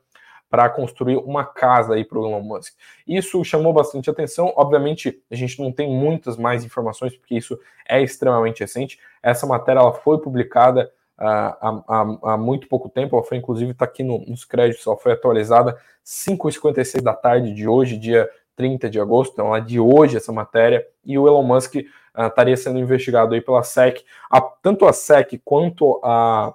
para 0.49 0.69
construir 0.69 1.17
uma 1.17 1.45
casa 1.45 1.95
aí 1.95 2.05
para 2.05 2.19
o 2.19 2.27
Elon 2.27 2.43
Musk. 2.43 2.75
Isso 3.07 3.45
chamou 3.45 3.73
bastante 3.73 4.11
atenção. 4.11 4.53
Obviamente, 4.57 5.23
a 5.31 5.37
gente 5.37 5.61
não 5.63 5.71
tem 5.71 5.89
muitas 5.89 6.37
mais 6.37 6.65
informações 6.65 7.17
porque 7.17 7.37
isso 7.37 7.59
é 7.89 8.03
extremamente 8.03 8.61
recente. 8.61 8.99
Essa 9.23 9.47
matéria 9.47 9.79
ela 9.79 9.93
foi 9.93 10.19
publicada 10.19 10.91
há, 11.21 11.83
há, 11.87 12.33
há, 12.33 12.37
muito 12.37 12.67
pouco 12.67 12.89
tempo. 12.89 13.23
Foi, 13.23 13.37
inclusive, 13.37 13.73
está 13.73 13.85
aqui 13.85 14.03
no, 14.03 14.19
nos 14.27 14.45
créditos. 14.45 14.87
Ela 14.87 14.97
foi 14.97 15.13
atualizada 15.13 15.77
5h56 16.05 17.03
da 17.03 17.15
tarde 17.15 17.53
de 17.53 17.69
hoje, 17.69 17.99
dia 17.99 18.29
30 18.57 18.89
de 18.89 18.99
agosto. 18.99 19.33
Então, 19.35 19.55
é 19.55 19.61
de 19.61 19.79
hoje 19.79 20.17
essa 20.17 20.33
matéria. 20.33 20.85
E 21.05 21.19
o 21.19 21.29
Elon 21.29 21.43
Musk 21.43 21.77
uh, 21.77 22.27
estaria 22.27 22.57
sendo 22.57 22.79
investigado 22.79 23.35
aí 23.35 23.41
pela 23.41 23.63
SEC. 23.63 24.05
A, 24.31 24.41
tanto 24.41 24.87
a 24.87 24.93
SEC 24.93 25.41
quanto 25.45 26.01
a 26.03 26.55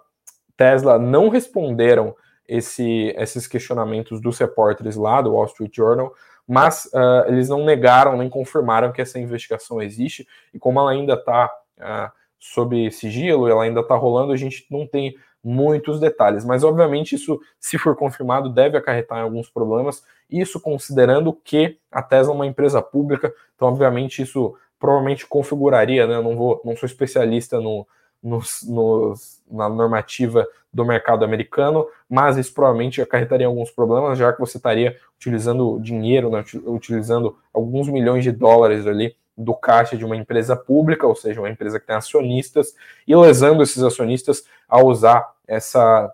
Tesla 0.57 0.97
não 0.97 1.29
responderam 1.29 2.15
esse, 2.47 3.13
esses 3.17 3.47
questionamentos 3.47 4.21
dos 4.21 4.37
repórteres 4.37 4.95
lá 4.95 5.21
do 5.21 5.33
Wall 5.33 5.45
Street 5.45 5.75
Journal, 5.75 6.13
mas 6.47 6.85
uh, 6.93 7.27
eles 7.27 7.49
não 7.49 7.65
negaram 7.65 8.17
nem 8.17 8.29
confirmaram 8.29 8.91
que 8.91 9.01
essa 9.01 9.19
investigação 9.19 9.81
existe, 9.81 10.27
e 10.53 10.59
como 10.59 10.79
ela 10.79 10.91
ainda 10.91 11.13
está 11.13 11.45
uh, 11.45 11.81
ah, 11.81 12.13
sob 12.53 12.91
sigilo, 12.91 13.47
ela 13.47 13.63
ainda 13.63 13.81
está 13.81 13.95
rolando, 13.95 14.31
a 14.31 14.37
gente 14.37 14.65
não 14.69 14.85
tem 14.85 15.15
muitos 15.43 15.99
detalhes, 15.99 16.43
mas 16.43 16.63
obviamente 16.63 17.15
isso, 17.15 17.39
se 17.59 17.77
for 17.77 17.95
confirmado, 17.95 18.49
deve 18.49 18.77
acarretar 18.77 19.19
em 19.19 19.21
alguns 19.21 19.49
problemas, 19.49 20.03
isso 20.29 20.59
considerando 20.59 21.33
que 21.33 21.77
a 21.91 22.01
Tesla 22.01 22.33
é 22.33 22.35
uma 22.35 22.47
empresa 22.47 22.81
pública, 22.81 23.33
então 23.55 23.67
obviamente 23.67 24.21
isso 24.21 24.55
provavelmente 24.79 25.25
configuraria, 25.25 26.05
né? 26.07 26.15
Eu 26.15 26.23
não 26.23 26.35
vou, 26.35 26.61
não 26.65 26.75
sou 26.75 26.87
especialista 26.87 27.59
no, 27.59 27.87
nos, 28.21 28.63
na 29.49 29.69
normativa 29.69 30.47
do 30.73 30.83
mercado 30.83 31.23
americano, 31.23 31.87
mas 32.09 32.37
isso 32.37 32.53
provavelmente 32.53 33.01
acarretaria 33.01 33.47
alguns 33.47 33.71
problemas, 33.71 34.17
já 34.17 34.33
que 34.33 34.39
você 34.39 34.57
estaria 34.57 34.97
utilizando 35.17 35.79
dinheiro, 35.79 36.29
né, 36.29 36.43
utilizando 36.65 37.37
alguns 37.53 37.87
milhões 37.87 38.23
de 38.23 38.31
dólares 38.31 38.85
ali 38.85 39.15
do 39.37 39.53
caixa 39.53 39.97
de 39.97 40.05
uma 40.05 40.15
empresa 40.15 40.55
pública, 40.55 41.05
ou 41.05 41.15
seja, 41.15 41.41
uma 41.41 41.49
empresa 41.49 41.79
que 41.79 41.87
tem 41.87 41.95
acionistas, 41.95 42.73
e 43.07 43.15
lesando 43.15 43.61
esses 43.61 43.83
acionistas 43.83 44.45
a 44.67 44.81
usar 44.81 45.33
essa, 45.47 46.13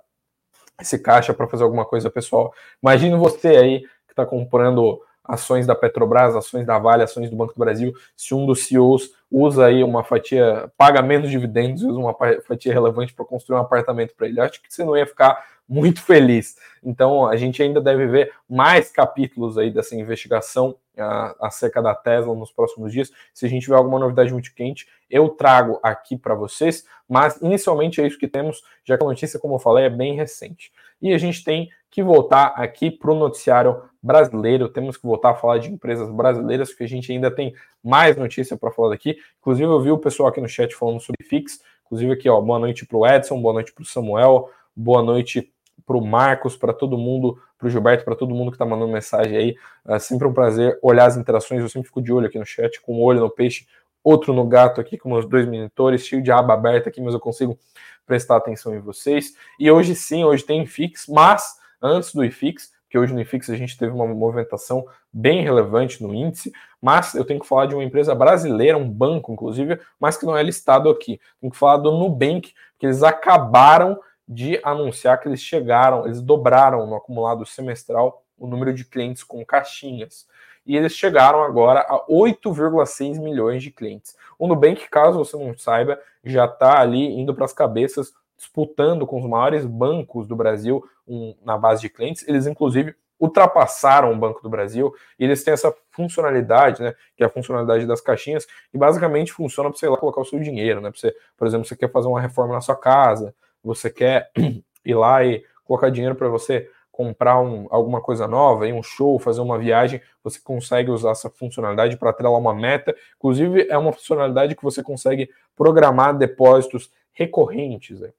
esse 0.79 0.97
caixa 0.99 1.33
para 1.33 1.47
fazer 1.47 1.63
alguma 1.63 1.85
coisa 1.85 2.09
pessoal. 2.09 2.53
Imagine 2.81 3.15
você 3.15 3.49
aí 3.49 3.79
que 4.07 4.13
está 4.13 4.25
comprando 4.25 5.01
ações 5.23 5.65
da 5.67 5.75
Petrobras, 5.75 6.35
ações 6.35 6.65
da 6.65 6.77
Vale, 6.77 7.03
ações 7.03 7.29
do 7.29 7.35
Banco 7.35 7.53
do 7.53 7.59
Brasil, 7.59 7.93
se 8.17 8.33
um 8.33 8.45
dos 8.45 8.65
CEOs 8.65 9.11
usa 9.29 9.67
aí 9.67 9.83
uma 9.83 10.03
fatia, 10.03 10.69
paga 10.77 11.01
menos 11.01 11.29
dividendos 11.29 11.83
usa 11.83 11.97
uma 11.97 12.13
fatia 12.41 12.73
relevante 12.73 13.13
para 13.13 13.23
construir 13.23 13.57
um 13.57 13.61
apartamento 13.61 14.13
para 14.15 14.27
ele, 14.27 14.41
acho 14.41 14.61
que 14.61 14.73
você 14.73 14.83
não 14.83 14.97
ia 14.97 15.05
ficar 15.05 15.45
muito 15.69 16.01
feliz. 16.01 16.57
Então, 16.83 17.25
a 17.25 17.37
gente 17.37 17.63
ainda 17.63 17.79
deve 17.79 18.05
ver 18.07 18.33
mais 18.49 18.91
capítulos 18.91 19.57
aí 19.57 19.71
dessa 19.71 19.95
investigação 19.95 20.75
a, 20.97 21.35
acerca 21.47 21.81
da 21.81 21.95
Tesla 21.95 22.35
nos 22.35 22.51
próximos 22.51 22.91
dias. 22.91 23.11
Se 23.33 23.45
a 23.45 23.49
gente 23.49 23.63
tiver 23.63 23.75
alguma 23.75 23.99
novidade 23.99 24.31
muito 24.31 24.53
quente, 24.53 24.87
eu 25.09 25.29
trago 25.29 25.79
aqui 25.81 26.17
para 26.17 26.35
vocês, 26.35 26.85
mas 27.07 27.41
inicialmente 27.41 28.01
é 28.01 28.07
isso 28.07 28.17
que 28.17 28.27
temos, 28.27 28.61
já 28.83 28.97
que 28.97 29.03
a 29.03 29.07
notícia, 29.07 29.39
como 29.39 29.55
eu 29.55 29.59
falei, 29.59 29.85
é 29.85 29.89
bem 29.89 30.15
recente. 30.15 30.71
E 31.01 31.13
a 31.13 31.17
gente 31.17 31.43
tem 31.43 31.69
que 31.89 32.01
voltar 32.01 32.53
aqui 32.55 32.89
para 32.89 33.11
o 33.11 33.15
noticiário 33.15 33.83
brasileiro, 34.01 34.69
temos 34.69 34.97
que 34.97 35.05
voltar 35.05 35.31
a 35.31 35.35
falar 35.35 35.57
de 35.57 35.69
empresas 35.69 36.09
brasileiras, 36.09 36.69
porque 36.69 36.85
a 36.85 36.87
gente 36.87 37.11
ainda 37.11 37.29
tem 37.29 37.53
mais 37.83 38.15
notícia 38.15 38.55
para 38.55 38.71
falar 38.71 38.89
daqui. 38.89 39.17
Inclusive, 39.39 39.69
eu 39.69 39.81
vi 39.81 39.91
o 39.91 39.97
pessoal 39.97 40.29
aqui 40.29 40.39
no 40.39 40.47
chat 40.47 40.73
falando 40.73 41.01
sobre 41.01 41.23
Fix, 41.27 41.61
inclusive 41.85 42.13
aqui, 42.13 42.29
ó, 42.29 42.39
boa 42.39 42.59
noite 42.59 42.85
para 42.85 42.97
o 42.97 43.05
Edson, 43.05 43.41
boa 43.41 43.53
noite 43.53 43.73
para 43.73 43.81
o 43.81 43.85
Samuel, 43.85 44.49
boa 44.75 45.03
noite 45.03 45.51
para 45.85 45.97
o 45.97 46.05
Marcos, 46.05 46.55
para 46.55 46.73
todo 46.73 46.97
mundo, 46.97 47.39
para 47.57 47.67
o 47.67 47.69
Gilberto, 47.69 48.03
para 48.03 48.15
todo 48.15 48.33
mundo 48.33 48.51
que 48.51 48.55
está 48.55 48.65
mandando 48.65 48.91
mensagem 48.91 49.37
aí. 49.37 49.55
É 49.87 49.99
sempre 49.99 50.27
um 50.27 50.33
prazer 50.33 50.77
olhar 50.81 51.05
as 51.05 51.17
interações, 51.17 51.61
eu 51.61 51.69
sempre 51.69 51.87
fico 51.87 52.01
de 52.01 52.11
olho 52.11 52.27
aqui 52.27 52.39
no 52.39 52.45
chat, 52.45 52.81
com 52.81 52.95
um 52.95 53.03
olho 53.03 53.19
no 53.19 53.29
peixe, 53.29 53.67
outro 54.03 54.33
no 54.33 54.45
gato 54.45 54.81
aqui, 54.81 54.97
com 54.97 55.09
meus 55.09 55.25
dois 55.25 55.45
monitores, 55.45 56.05
cheio 56.05 56.21
de 56.21 56.31
aba 56.31 56.53
aberta 56.53 56.89
aqui, 56.89 57.01
mas 57.01 57.13
eu 57.13 57.19
consigo 57.19 57.57
prestar 58.05 58.37
atenção 58.37 58.75
em 58.75 58.79
vocês. 58.79 59.35
E 59.59 59.69
hoje 59.69 59.95
sim, 59.95 60.23
hoje 60.23 60.43
tem 60.43 60.63
IFIX, 60.63 61.07
mas 61.07 61.55
antes 61.81 62.13
do 62.13 62.23
IFIX, 62.23 62.71
que 62.89 62.97
hoje 62.97 63.13
no 63.13 63.21
IFIX 63.21 63.49
a 63.49 63.55
gente 63.55 63.77
teve 63.77 63.93
uma 63.93 64.05
movimentação 64.05 64.85
bem 65.13 65.43
relevante 65.43 66.03
no 66.03 66.13
índice, 66.13 66.51
mas 66.81 67.15
eu 67.15 67.23
tenho 67.23 67.39
que 67.39 67.47
falar 67.47 67.65
de 67.65 67.73
uma 67.73 67.83
empresa 67.83 68.13
brasileira, 68.13 68.77
um 68.77 68.89
banco 68.89 69.31
inclusive, 69.31 69.79
mas 69.97 70.17
que 70.17 70.25
não 70.25 70.35
é 70.35 70.43
listado 70.43 70.89
aqui. 70.89 71.19
Tenho 71.39 71.51
que 71.51 71.57
falar 71.57 71.77
do 71.77 71.91
Nubank, 71.91 72.53
que 72.77 72.85
eles 72.85 73.01
acabaram 73.01 73.97
de 74.31 74.61
anunciar 74.63 75.19
que 75.19 75.27
eles 75.27 75.41
chegaram, 75.41 76.05
eles 76.05 76.21
dobraram 76.21 76.87
no 76.87 76.95
acumulado 76.95 77.45
semestral 77.45 78.23
o 78.39 78.47
número 78.47 78.73
de 78.73 78.85
clientes 78.85 79.25
com 79.25 79.45
caixinhas. 79.45 80.25
E 80.65 80.77
eles 80.77 80.93
chegaram 80.93 81.43
agora 81.43 81.81
a 81.81 82.05
8,6 82.07 83.19
milhões 83.19 83.61
de 83.61 83.71
clientes. 83.71 84.15
O 84.39 84.47
Nubank, 84.47 84.89
caso 84.89 85.17
você 85.17 85.35
não 85.35 85.57
saiba, 85.57 85.99
já 86.23 86.45
está 86.45 86.79
ali 86.79 87.07
indo 87.19 87.35
para 87.35 87.43
as 87.43 87.51
cabeças, 87.51 88.13
disputando 88.37 89.05
com 89.05 89.19
os 89.19 89.29
maiores 89.29 89.65
bancos 89.65 90.27
do 90.27 90.35
Brasil 90.35 90.81
um, 91.05 91.35
na 91.43 91.57
base 91.57 91.81
de 91.81 91.89
clientes. 91.89 92.25
Eles, 92.25 92.47
inclusive, 92.47 92.95
ultrapassaram 93.19 94.13
o 94.13 94.17
Banco 94.17 94.41
do 94.41 94.49
Brasil 94.49 94.95
e 95.19 95.25
eles 95.25 95.43
têm 95.43 95.53
essa 95.53 95.75
funcionalidade, 95.91 96.81
né, 96.81 96.95
que 97.17 97.23
é 97.23 97.25
a 97.25 97.29
funcionalidade 97.29 97.85
das 97.85 97.99
caixinhas, 97.99 98.47
que 98.71 98.77
basicamente 98.77 99.33
funciona 99.33 99.69
para 99.69 99.77
você 99.77 99.87
ir 99.87 99.89
lá 99.89 99.97
colocar 99.97 100.21
o 100.21 100.25
seu 100.25 100.39
dinheiro, 100.39 100.79
né, 100.79 100.89
você, 100.89 101.13
por 101.37 101.45
exemplo, 101.45 101.65
você 101.67 101.75
quer 101.75 101.91
fazer 101.91 102.07
uma 102.07 102.21
reforma 102.21 102.53
na 102.53 102.61
sua 102.61 102.75
casa, 102.75 103.35
você 103.63 103.89
quer 103.89 104.31
ir 104.85 104.95
lá 104.95 105.23
e 105.23 105.43
colocar 105.63 105.89
dinheiro 105.89 106.15
para 106.15 106.27
você 106.27 106.69
comprar 106.91 107.39
um, 107.39 107.67
alguma 107.71 108.01
coisa 108.01 108.27
nova, 108.27 108.65
um 108.65 108.83
show, 108.83 109.17
fazer 109.17 109.41
uma 109.41 109.57
viagem, 109.57 110.01
você 110.23 110.39
consegue 110.39 110.91
usar 110.91 111.11
essa 111.11 111.29
funcionalidade 111.29 111.97
para 111.97 112.09
atrelar 112.09 112.37
uma 112.37 112.53
meta. 112.53 112.95
Inclusive, 113.15 113.67
é 113.69 113.77
uma 113.77 113.93
funcionalidade 113.93 114.55
que 114.55 114.63
você 114.63 114.83
consegue 114.83 115.29
programar 115.55 116.15
depósitos 116.15 116.91
recorrentes. 117.13 118.01
Né? 118.01 118.11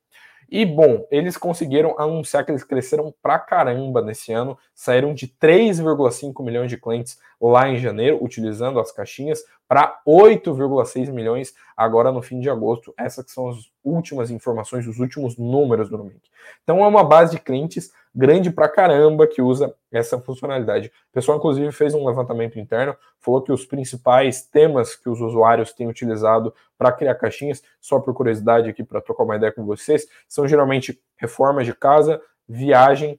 E 0.51 0.67
bom, 0.67 1.07
eles 1.11 1.37
conseguiram 1.37 1.95
anunciar 1.99 2.45
que 2.45 2.51
eles 2.51 2.65
cresceram 2.65 3.15
pra 3.23 3.39
caramba 3.39 4.03
nesse 4.03 4.33
ano, 4.33 4.59
saíram 4.75 5.15
de 5.15 5.29
3,5 5.29 6.45
milhões 6.45 6.69
de 6.69 6.77
clientes 6.77 7.19
lá 7.49 7.69
em 7.69 7.77
janeiro, 7.77 8.23
utilizando 8.23 8.79
as 8.79 8.93
caixinhas, 8.93 9.43
para 9.67 10.01
8,6 10.07 11.11
milhões 11.11 11.55
agora 11.77 12.13
no 12.13 12.23
fim 12.23 12.39
de 12.39 12.49
agosto. 12.49 12.95
Essas 12.97 13.31
são 13.31 13.49
as 13.49 13.57
últimas 13.83 14.31
informações, 14.31 14.87
os 14.87 14.99
últimos 14.99 15.37
números 15.37 15.89
do 15.89 15.99
Nubank. 15.99 16.21
Então 16.63 16.85
é 16.85 16.87
uma 16.87 17.03
base 17.03 17.37
de 17.37 17.43
clientes 17.43 17.91
grande 18.15 18.51
pra 18.51 18.69
caramba 18.69 19.27
que 19.27 19.41
usa 19.41 19.75
essa 19.91 20.21
funcionalidade. 20.21 20.89
O 20.89 21.13
pessoal, 21.13 21.39
inclusive, 21.39 21.73
fez 21.73 21.95
um 21.95 22.07
levantamento 22.07 22.59
interno, 22.59 22.95
falou 23.19 23.43
que 23.43 23.51
os 23.51 23.65
principais 23.65 24.43
temas 24.43 24.95
que 24.95 25.09
os 25.09 25.21
usuários 25.21 25.73
têm 25.73 25.89
utilizado 25.89 26.55
para 26.77 26.93
criar 26.93 27.15
caixinhas, 27.15 27.63
só 27.81 27.99
por 27.99 28.13
curiosidade 28.15 28.69
aqui 28.69 28.85
para 28.85 29.01
trocar 29.01 29.25
uma 29.25 29.37
ideia 29.37 29.53
com 29.53 29.65
vocês, 29.65 30.07
são 30.29 30.47
geralmente 30.47 31.01
reformas 31.17 31.65
de 31.65 31.75
casa, 31.75 32.21
viagem 32.47 33.19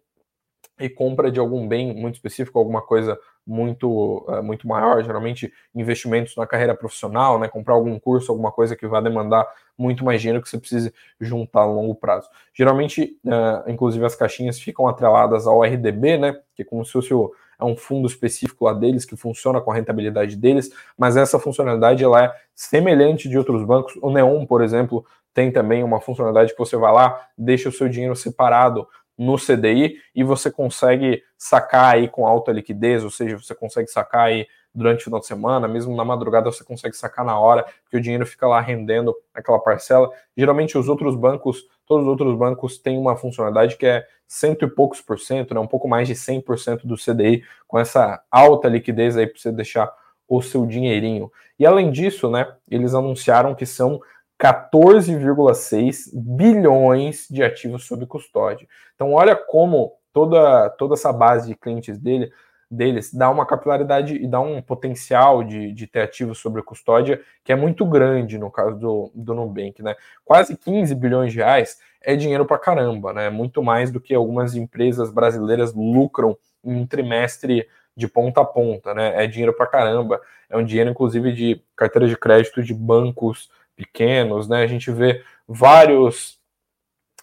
e 0.79 0.89
compra 0.89 1.31
de 1.31 1.39
algum 1.39 1.67
bem 1.67 1.93
muito 1.93 2.15
específico, 2.15 2.57
alguma 2.57 2.81
coisa 2.81 3.17
muito, 3.45 4.25
uh, 4.27 4.41
muito 4.41 4.67
maior, 4.67 5.03
geralmente 5.03 5.51
investimentos 5.75 6.35
na 6.35 6.47
carreira 6.47 6.75
profissional, 6.75 7.37
né, 7.39 7.47
comprar 7.47 7.73
algum 7.73 7.99
curso, 7.99 8.31
alguma 8.31 8.51
coisa 8.51 8.75
que 8.75 8.87
vai 8.87 9.01
demandar 9.01 9.45
muito 9.77 10.03
mais 10.03 10.21
dinheiro 10.21 10.41
que 10.41 10.49
você 10.49 10.57
precise 10.57 10.93
juntar 11.19 11.61
a 11.61 11.65
longo 11.65 11.93
prazo. 11.95 12.29
Geralmente, 12.53 13.19
uh, 13.25 13.69
inclusive, 13.69 14.05
as 14.05 14.15
caixinhas 14.15 14.59
ficam 14.59 14.87
atreladas 14.87 15.45
ao 15.45 15.63
RDB, 15.63 16.17
né, 16.17 16.39
que 16.55 16.61
é 16.61 16.65
como 16.65 16.85
se 16.85 16.91
fosse 16.91 17.13
o, 17.13 17.33
é 17.59 17.65
um 17.65 17.75
fundo 17.75 18.07
específico 18.07 18.65
lá 18.65 18.73
deles 18.73 19.05
que 19.05 19.15
funciona 19.15 19.61
com 19.61 19.71
a 19.71 19.75
rentabilidade 19.75 20.35
deles, 20.35 20.71
mas 20.97 21.17
essa 21.17 21.37
funcionalidade 21.37 22.03
ela 22.03 22.25
é 22.25 22.33
semelhante 22.55 23.29
de 23.29 23.37
outros 23.37 23.63
bancos. 23.63 23.93
O 24.01 24.11
Neon, 24.11 24.45
por 24.45 24.61
exemplo, 24.61 25.05
tem 25.33 25.51
também 25.51 25.83
uma 25.83 25.99
funcionalidade 25.99 26.53
que 26.53 26.59
você 26.59 26.77
vai 26.77 26.93
lá, 26.93 27.27
deixa 27.37 27.69
o 27.69 27.71
seu 27.71 27.89
dinheiro 27.89 28.15
separado 28.15 28.87
no 29.17 29.37
CDI 29.37 29.97
e 30.15 30.23
você 30.23 30.51
consegue 30.51 31.23
sacar 31.37 31.95
aí 31.95 32.07
com 32.07 32.25
alta 32.25 32.51
liquidez, 32.51 33.03
ou 33.03 33.09
seja, 33.09 33.37
você 33.37 33.53
consegue 33.53 33.87
sacar 33.87 34.27
aí 34.27 34.47
durante 34.73 35.01
o 35.01 35.03
final 35.03 35.19
de 35.19 35.27
semana, 35.27 35.67
mesmo 35.67 35.95
na 35.95 36.03
madrugada 36.03 36.51
você 36.51 36.63
consegue 36.63 36.95
sacar 36.95 37.23
na 37.23 37.37
hora, 37.37 37.63
porque 37.83 37.97
o 37.97 38.01
dinheiro 38.01 38.25
fica 38.25 38.47
lá 38.47 38.59
rendendo 38.59 39.15
aquela 39.33 39.59
parcela. 39.59 40.09
Geralmente 40.35 40.77
os 40.77 40.89
outros 40.89 41.15
bancos, 41.15 41.67
todos 41.85 42.05
os 42.05 42.09
outros 42.09 42.35
bancos 42.35 42.77
têm 42.79 42.97
uma 42.97 43.15
funcionalidade 43.15 43.77
que 43.77 43.85
é 43.85 44.07
cento 44.27 44.65
e 44.65 44.67
poucos 44.67 44.99
por 44.99 45.19
cento, 45.19 45.53
né, 45.53 45.59
um 45.59 45.67
pouco 45.67 45.87
mais 45.87 46.07
de 46.07 46.15
100% 46.15 46.87
do 46.87 46.95
CDI, 46.95 47.43
com 47.67 47.77
essa 47.77 48.23
alta 48.31 48.67
liquidez 48.67 49.15
aí 49.15 49.27
para 49.27 49.39
você 49.39 49.51
deixar 49.51 49.93
o 50.27 50.41
seu 50.41 50.65
dinheirinho. 50.65 51.31
E 51.59 51.65
além 51.65 51.91
disso, 51.91 52.29
né, 52.31 52.51
eles 52.69 52.95
anunciaram 52.95 53.53
que 53.53 53.65
são 53.65 54.01
14,6 54.39 56.11
bilhões 56.13 57.27
de 57.29 57.43
ativos 57.43 57.85
sob 57.85 58.05
custódia. 58.05 58.67
Então, 58.95 59.13
olha 59.13 59.35
como 59.35 59.93
toda, 60.11 60.69
toda 60.71 60.95
essa 60.95 61.13
base 61.13 61.47
de 61.47 61.55
clientes 61.55 61.97
dele, 61.97 62.31
deles 62.69 63.13
dá 63.13 63.29
uma 63.29 63.45
capilaridade 63.45 64.15
e 64.15 64.27
dá 64.27 64.39
um 64.39 64.61
potencial 64.61 65.43
de, 65.43 65.71
de 65.71 65.87
ter 65.87 66.01
ativos 66.01 66.39
sobre 66.39 66.61
custódia 66.61 67.21
que 67.43 67.51
é 67.51 67.55
muito 67.55 67.85
grande 67.85 68.37
no 68.37 68.49
caso 68.49 68.77
do, 68.77 69.11
do 69.13 69.33
Nubank, 69.33 69.81
né? 69.81 69.95
Quase 70.25 70.57
15 70.57 70.93
bilhões 70.95 71.31
de 71.31 71.39
reais 71.39 71.77
é 72.01 72.15
dinheiro 72.15 72.45
para 72.45 72.59
caramba, 72.59 73.13
né? 73.13 73.29
Muito 73.29 73.63
mais 73.63 73.91
do 73.91 74.01
que 74.01 74.13
algumas 74.13 74.55
empresas 74.55 75.11
brasileiras 75.11 75.73
lucram 75.73 76.37
em 76.63 76.75
um 76.75 76.85
trimestre 76.85 77.67
de 77.95 78.07
ponta 78.07 78.41
a 78.41 78.45
ponta, 78.45 78.93
né? 78.93 79.23
É 79.23 79.27
dinheiro 79.27 79.53
para 79.53 79.67
caramba. 79.67 80.19
É 80.49 80.57
um 80.57 80.63
dinheiro, 80.63 80.89
inclusive, 80.89 81.31
de 81.31 81.61
carteira 81.75 82.07
de 82.07 82.17
crédito 82.17 82.61
de 82.63 82.73
bancos 82.73 83.49
pequenos, 83.83 84.47
né? 84.47 84.63
A 84.63 84.67
gente 84.67 84.91
vê 84.91 85.23
vários 85.47 86.41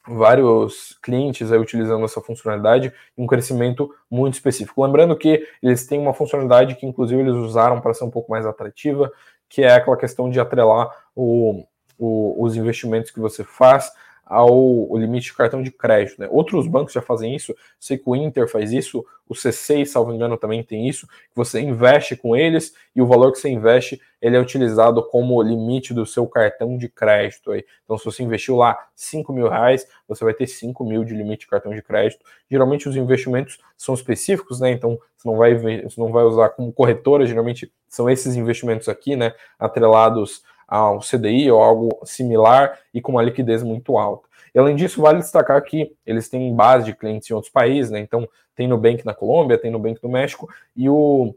vários 0.09 0.99
clientes 1.03 1.53
aí 1.53 1.59
utilizando 1.59 2.05
essa 2.05 2.23
funcionalidade 2.23 2.93
um 3.17 3.27
crescimento 3.27 3.95
muito 4.11 4.35
específico. 4.35 4.83
Lembrando 4.83 5.17
que 5.17 5.47
eles 5.63 5.87
têm 5.87 6.01
uma 6.01 6.15
funcionalidade 6.15 6.75
que 6.75 6.87
inclusive 6.87 7.21
eles 7.21 7.35
usaram 7.35 7.81
para 7.81 7.93
ser 7.95 8.05
um 8.05 8.11
pouco 8.11 8.31
mais 8.31 8.47
atrativa, 8.47 9.13
que 9.49 9.63
é 9.63 9.75
aquela 9.75 9.97
questão 9.97 10.31
de 10.31 10.41
atrelar 10.41 10.91
o, 11.15 11.65
o, 11.99 12.43
os 12.43 12.57
investimentos 12.57 13.11
que 13.11 13.21
você 13.21 13.45
faz 13.45 13.93
ao 14.31 14.97
limite 14.97 15.27
de 15.27 15.35
cartão 15.35 15.61
de 15.61 15.73
crédito. 15.73 16.21
Né? 16.21 16.29
Outros 16.31 16.69
bancos 16.69 16.93
já 16.93 17.03
fazem 17.03 17.35
isso, 17.35 17.53
sei 17.81 17.99
que 17.99 18.09
o 18.09 18.15
Inter 18.15 18.49
faz 18.49 18.73
isso, 18.73 19.05
o 19.29 19.35
C6, 19.35 19.87
salvo 19.87 20.15
engano, 20.15 20.37
também 20.37 20.63
tem 20.63 20.89
isso, 20.89 21.07
que 21.07 21.37
você 21.37 21.61
investe 21.61 22.17
com 22.17 22.37
eles 22.37 22.73
e 22.95 23.03
o 23.03 23.07
valor 23.07 23.33
que 23.33 23.39
você 23.39 23.49
investe 23.49 24.01
ele 24.23 24.37
é 24.37 24.41
utilizado 24.41 25.03
como 25.09 25.43
limite 25.43 25.93
do 25.93 26.07
seu 26.07 26.27
cartão 26.29 26.77
de 26.79 26.89
crédito. 26.89 27.51
Aí. 27.51 27.65
Então, 27.85 27.99
se 27.99 28.05
você 28.05 28.23
investiu 28.23 28.55
lá 28.55 28.79
5 28.95 29.33
mil 29.33 29.49
reais, 29.49 29.87
você 30.07 30.25
vai 30.25 30.35
ter 30.35 30.47
5 30.47 30.85
mil 30.85 31.05
de 31.05 31.15
limite 31.15 31.41
de 31.41 31.49
cartão 31.49 31.75
de 31.75 31.83
crédito. 31.83 32.25
Geralmente 32.49 32.89
os 32.89 32.97
investimentos 32.97 33.59
são 33.77 33.95
específicos, 33.95 34.61
né? 34.61 34.71
Então 34.71 34.99
você 35.17 35.29
não 35.29 35.37
vai, 35.37 35.55
você 35.55 36.01
não 36.01 36.13
vai 36.13 36.25
usar 36.25 36.51
como 36.51 36.73
corretora, 36.73 37.27
geralmente 37.27 37.73
são 37.89 38.09
esses 38.09 38.37
investimentos 38.37 38.89
aqui, 38.89 39.17
né? 39.17 39.33
Atrelados 39.59 40.43
ao 40.71 41.01
CDI 41.01 41.51
ou 41.51 41.61
algo 41.61 41.89
similar 42.05 42.79
e 42.95 43.01
com 43.01 43.13
uma 43.13 43.23
liquidez 43.23 43.63
muito 43.65 43.99
alta. 43.99 44.29
E 44.55 44.59
além 44.59 44.77
disso, 44.77 45.03
vale 45.03 45.19
destacar 45.19 45.61
que 45.63 45.93
eles 46.07 46.29
têm 46.29 46.55
base 46.55 46.87
de 46.87 46.95
clientes 46.95 47.29
em 47.29 47.35
outros 47.35 47.53
países, 47.53 47.91
né? 47.91 47.99
Então, 47.99 48.29
tem 48.55 48.69
Nubank 48.69 49.05
na 49.05 49.15
Colômbia, 49.15 49.59
tem 49.59 49.71
Nubank 49.71 50.01
no 50.03 50.09
México, 50.09 50.49
e 50.77 50.89
o, 50.89 51.35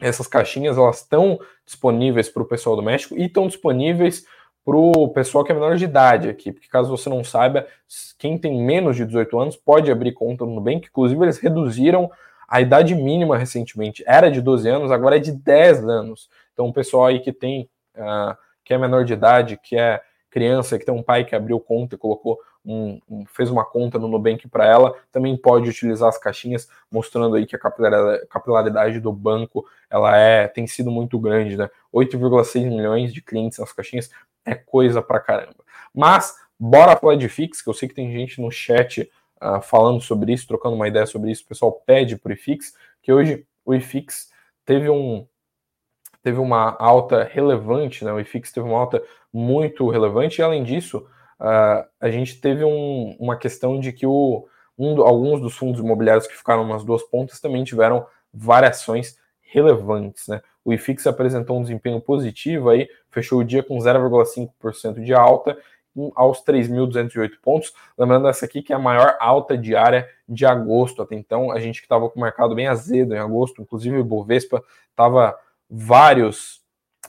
essas 0.00 0.26
caixinhas 0.26 0.78
elas 0.78 0.98
estão 0.98 1.38
disponíveis 1.64 2.28
para 2.28 2.42
o 2.42 2.46
pessoal 2.46 2.76
do 2.76 2.82
México 2.82 3.16
e 3.16 3.26
estão 3.26 3.46
disponíveis 3.46 4.24
para 4.64 4.76
o 4.76 5.08
pessoal 5.08 5.44
que 5.44 5.52
é 5.52 5.54
menor 5.54 5.76
de 5.76 5.84
idade 5.84 6.28
aqui, 6.28 6.50
porque 6.50 6.68
caso 6.68 6.90
você 6.90 7.08
não 7.08 7.22
saiba, 7.22 7.66
quem 8.18 8.36
tem 8.36 8.60
menos 8.60 8.96
de 8.96 9.04
18 9.04 9.38
anos 9.38 9.56
pode 9.56 9.90
abrir 9.90 10.12
conta 10.12 10.44
no 10.44 10.54
Nubank, 10.54 10.88
inclusive 10.88 11.22
eles 11.22 11.38
reduziram 11.38 12.10
a 12.48 12.60
idade 12.60 12.94
mínima 12.94 13.36
recentemente, 13.36 14.02
era 14.06 14.30
de 14.30 14.40
12 14.40 14.68
anos, 14.68 14.90
agora 14.90 15.16
é 15.16 15.20
de 15.20 15.32
10 15.32 15.88
anos. 15.88 16.28
Então 16.52 16.68
o 16.68 16.72
pessoal 16.72 17.06
aí 17.06 17.20
que 17.20 17.32
tem 17.32 17.68
uh, 17.96 18.36
que 18.66 18.74
é 18.74 18.78
menor 18.78 19.04
de 19.04 19.12
idade, 19.12 19.56
que 19.56 19.76
é 19.76 20.02
criança, 20.28 20.76
que 20.78 20.84
tem 20.84 20.92
um 20.92 21.02
pai 21.02 21.24
que 21.24 21.36
abriu 21.36 21.58
conta 21.60 21.94
e 21.94 21.98
colocou 21.98 22.38
um, 22.64 23.00
um 23.08 23.24
fez 23.26 23.48
uma 23.48 23.64
conta 23.64 23.96
no 23.96 24.08
Nubank 24.08 24.48
para 24.48 24.66
ela, 24.66 24.92
também 25.12 25.36
pode 25.36 25.70
utilizar 25.70 26.08
as 26.08 26.18
caixinhas, 26.18 26.68
mostrando 26.90 27.36
aí 27.36 27.46
que 27.46 27.54
a 27.54 27.58
capilaridade 27.58 28.98
do 28.98 29.12
banco 29.12 29.64
ela 29.88 30.16
é 30.16 30.48
tem 30.48 30.66
sido 30.66 30.90
muito 30.90 31.16
grande, 31.16 31.56
né? 31.56 31.70
8,6 31.94 32.68
milhões 32.68 33.14
de 33.14 33.22
clientes 33.22 33.58
nas 33.58 33.72
caixinhas 33.72 34.10
é 34.44 34.54
coisa 34.56 35.00
pra 35.00 35.20
caramba. 35.20 35.64
Mas 35.94 36.34
bora 36.58 36.96
falar 36.96 37.14
de 37.14 37.28
Fix, 37.28 37.62
que 37.62 37.70
eu 37.70 37.74
sei 37.74 37.88
que 37.88 37.94
tem 37.94 38.12
gente 38.12 38.40
no 38.40 38.50
chat 38.50 39.08
uh, 39.40 39.62
falando 39.62 40.00
sobre 40.00 40.32
isso, 40.32 40.48
trocando 40.48 40.74
uma 40.74 40.88
ideia 40.88 41.06
sobre 41.06 41.30
isso. 41.30 41.44
O 41.44 41.48
pessoal 41.48 41.72
pede 41.86 42.16
pro 42.16 42.32
IFIX, 42.32 42.74
que 43.00 43.12
hoje 43.12 43.46
o 43.64 43.72
IFIX 43.74 44.30
teve 44.64 44.90
um 44.90 45.24
teve 46.26 46.40
uma 46.40 46.74
alta 46.80 47.22
relevante, 47.22 48.04
né? 48.04 48.12
O 48.12 48.18
IFIX 48.18 48.50
teve 48.50 48.66
uma 48.66 48.80
alta 48.80 49.00
muito 49.32 49.88
relevante, 49.88 50.40
e 50.40 50.42
além 50.42 50.64
disso, 50.64 51.06
uh, 51.38 51.86
a 52.00 52.10
gente 52.10 52.40
teve 52.40 52.64
um, 52.64 53.16
uma 53.20 53.36
questão 53.36 53.78
de 53.78 53.92
que 53.92 54.04
o, 54.04 54.44
um, 54.76 55.00
alguns 55.02 55.40
dos 55.40 55.56
fundos 55.56 55.80
imobiliários 55.80 56.26
que 56.26 56.36
ficaram 56.36 56.66
nas 56.66 56.82
duas 56.82 57.04
pontas 57.04 57.38
também 57.38 57.62
tiveram 57.62 58.04
variações 58.34 59.16
relevantes, 59.40 60.26
né? 60.26 60.42
O 60.64 60.72
IFIX 60.72 61.06
apresentou 61.06 61.60
um 61.60 61.62
desempenho 61.62 62.00
positivo 62.00 62.70
aí, 62.70 62.88
fechou 63.08 63.38
o 63.38 63.44
dia 63.44 63.62
com 63.62 63.78
0,5% 63.78 65.00
de 65.04 65.14
alta 65.14 65.56
aos 66.16 66.42
3.208 66.42 67.34
pontos. 67.40 67.72
Lembrando 67.96 68.26
essa 68.26 68.46
aqui 68.46 68.62
que 68.62 68.72
é 68.72 68.76
a 68.76 68.80
maior 68.80 69.16
alta 69.20 69.56
diária 69.56 70.08
de 70.28 70.44
agosto. 70.44 71.02
Até 71.02 71.14
então, 71.14 71.52
a 71.52 71.60
gente 71.60 71.78
que 71.78 71.84
estava 71.84 72.10
com 72.10 72.18
o 72.18 72.22
mercado 72.22 72.52
bem 72.52 72.66
azedo 72.66 73.14
em 73.14 73.18
agosto, 73.18 73.62
inclusive 73.62 73.96
o 73.96 74.04
Bovespa 74.04 74.60
estava 74.90 75.38
vários, 75.68 76.60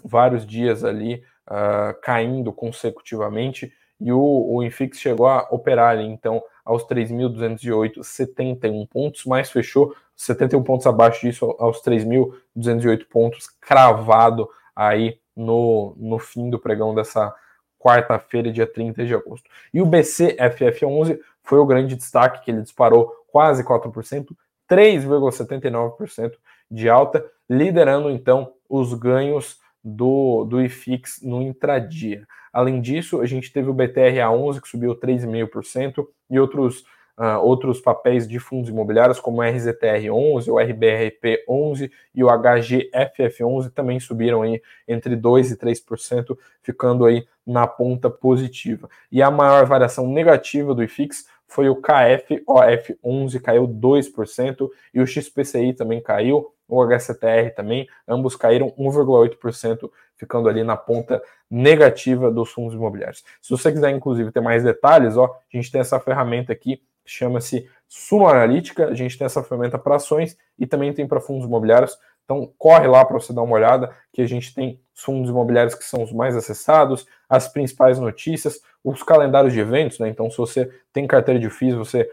vários 0.04 0.46
dias 0.46 0.84
ali 0.84 1.24
uh, 1.50 2.00
caindo 2.02 2.52
consecutivamente 2.52 3.72
e 4.00 4.12
o, 4.12 4.20
o 4.20 4.64
Infix 4.64 5.00
chegou 5.00 5.28
a 5.28 5.48
operar 5.50 5.92
ali, 5.92 6.06
então, 6.06 6.44
aos 6.64 6.86
3.208, 6.86 8.04
71 8.04 8.86
pontos, 8.86 9.26
mas 9.26 9.50
fechou 9.50 9.96
71 10.16 10.64
pontos 10.64 10.86
abaixo 10.86 11.22
disso, 11.22 11.56
aos 11.60 11.82
3.208 11.82 13.08
pontos, 13.08 13.48
cravado 13.60 14.48
aí 14.76 15.20
no, 15.36 15.96
no 15.98 16.20
fim 16.20 16.50
do 16.50 16.60
pregão 16.60 16.94
dessa 16.94 17.34
quarta-feira, 17.80 18.52
dia 18.52 18.68
30 18.68 19.06
de 19.06 19.16
agosto. 19.16 19.50
E 19.74 19.82
o 19.82 19.86
BCFF11 19.86 21.20
foi 21.44 21.60
o 21.60 21.66
grande 21.66 21.96
destaque, 21.96 22.44
que 22.44 22.52
ele 22.52 22.62
disparou 22.62 23.12
quase 23.28 23.64
4%, 23.64 24.28
3,79% 24.70 26.34
de 26.70 26.90
alta, 26.90 27.26
liderando 27.50 28.10
então 28.10 28.54
os 28.70 28.94
ganhos 28.94 29.60
do, 29.84 30.46
do 30.46 30.62
IFIX 30.62 31.22
no 31.24 31.42
intradia. 31.42 32.28
Além 32.52 32.82
disso, 32.82 33.22
a 33.22 33.26
gente 33.26 33.52
teve 33.52 33.70
o 33.70 33.74
BTRA11 33.74 34.62
que 34.62 34.68
subiu 34.68 34.96
3,5% 34.96 36.06
e 36.30 36.40
outros, 36.40 36.82
uh, 37.18 37.40
outros 37.42 37.80
papéis 37.80 38.28
de 38.28 38.40
fundos 38.40 38.70
imobiliários 38.70 39.20
como 39.20 39.42
o 39.42 39.44
RZTR11, 39.44 40.48
o 40.48 40.56
RBRP11 40.56 41.92
e 42.16 42.24
o 42.24 42.28
HGFF11 42.28 43.72
também 43.72 44.00
subiram 44.00 44.42
aí 44.42 44.62
entre 44.88 45.16
2 45.16 45.52
e 45.52 45.58
3%, 45.58 46.38
ficando 46.62 47.06
aí 47.06 47.26
na 47.46 47.66
ponta 47.66 48.10
positiva. 48.10 48.90
E 49.12 49.22
a 49.22 49.32
maior 49.32 49.66
variação 49.66 50.08
negativa 50.08 50.74
do 50.74 50.84
IFIX 50.84 51.26
foi 51.48 51.70
o 51.70 51.82
KFOF11, 51.82 53.42
caiu 53.42 53.68
2%, 53.68 54.70
e 54.94 55.02
o 55.02 55.08
XPCI 55.08 55.74
também 55.74 56.02
caiu, 56.02 56.54
o 56.68 56.82
HCTR 56.84 57.52
também, 57.56 57.88
ambos 58.08 58.36
caíram 58.36 58.72
1,8%, 58.78 59.90
ficando 60.16 60.50
ali 60.50 60.64
na 60.64 60.76
ponta 60.76 61.22
negativa 61.50 62.30
dos 62.30 62.52
fundos 62.52 62.74
imobiliários. 62.74 63.24
Se 63.42 63.50
você 63.50 63.72
quiser, 63.72 63.92
inclusive, 63.92 64.32
ter 64.32 64.42
mais 64.42 64.64
detalhes, 64.64 65.16
ó, 65.16 65.26
a 65.26 65.58
gente 65.58 65.72
tem 65.72 65.80
essa 65.80 66.00
ferramenta 66.00 66.52
aqui, 66.52 66.82
chama-se 67.06 67.70
Suno 67.88 68.28
Analítica, 68.28 68.88
a 68.88 68.94
gente 68.94 69.18
tem 69.18 69.26
essa 69.26 69.42
ferramenta 69.42 69.80
para 69.80 69.96
ações 69.96 70.38
e 70.60 70.68
também 70.68 70.94
tem 70.94 71.08
para 71.08 71.22
fundos 71.22 71.48
imobiliários. 71.48 71.98
Então, 72.28 72.52
corre 72.58 72.86
lá 72.88 73.06
para 73.06 73.18
você 73.18 73.32
dar 73.32 73.42
uma 73.42 73.56
olhada, 73.56 73.90
que 74.12 74.22
a 74.22 74.28
gente 74.28 74.54
tem 74.54 74.82
os 74.94 75.02
fundos 75.02 75.30
imobiliários 75.30 75.74
que 75.74 75.86
são 75.86 76.04
os 76.04 76.12
mais 76.12 76.36
acessados, 76.36 77.08
as 77.30 77.48
principais 77.48 78.00
notícias, 78.00 78.60
os 78.84 79.02
calendários 79.02 79.54
de 79.54 79.62
eventos, 79.62 79.98
né? 79.98 80.10
Então, 80.10 80.30
se 80.30 80.36
você 80.36 80.70
tem 80.92 81.08
carteira 81.08 81.40
de 81.40 81.50
FIIs, 81.50 81.76
você 81.76 82.12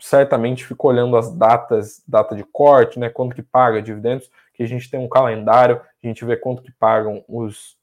certamente 0.00 0.66
fica 0.66 0.84
olhando 0.84 1.16
as 1.16 1.32
datas, 1.32 2.02
data 2.08 2.34
de 2.34 2.42
corte, 2.42 2.98
né? 2.98 3.08
Quanto 3.08 3.36
que 3.36 3.42
paga 3.42 3.80
dividendos, 3.80 4.28
que 4.52 4.64
a 4.64 4.66
gente 4.66 4.90
tem 4.90 4.98
um 4.98 5.08
calendário, 5.08 5.80
a 6.02 6.06
gente 6.08 6.24
vê 6.24 6.36
quanto 6.36 6.60
que 6.60 6.72
pagam 6.72 7.24
os, 7.28 7.76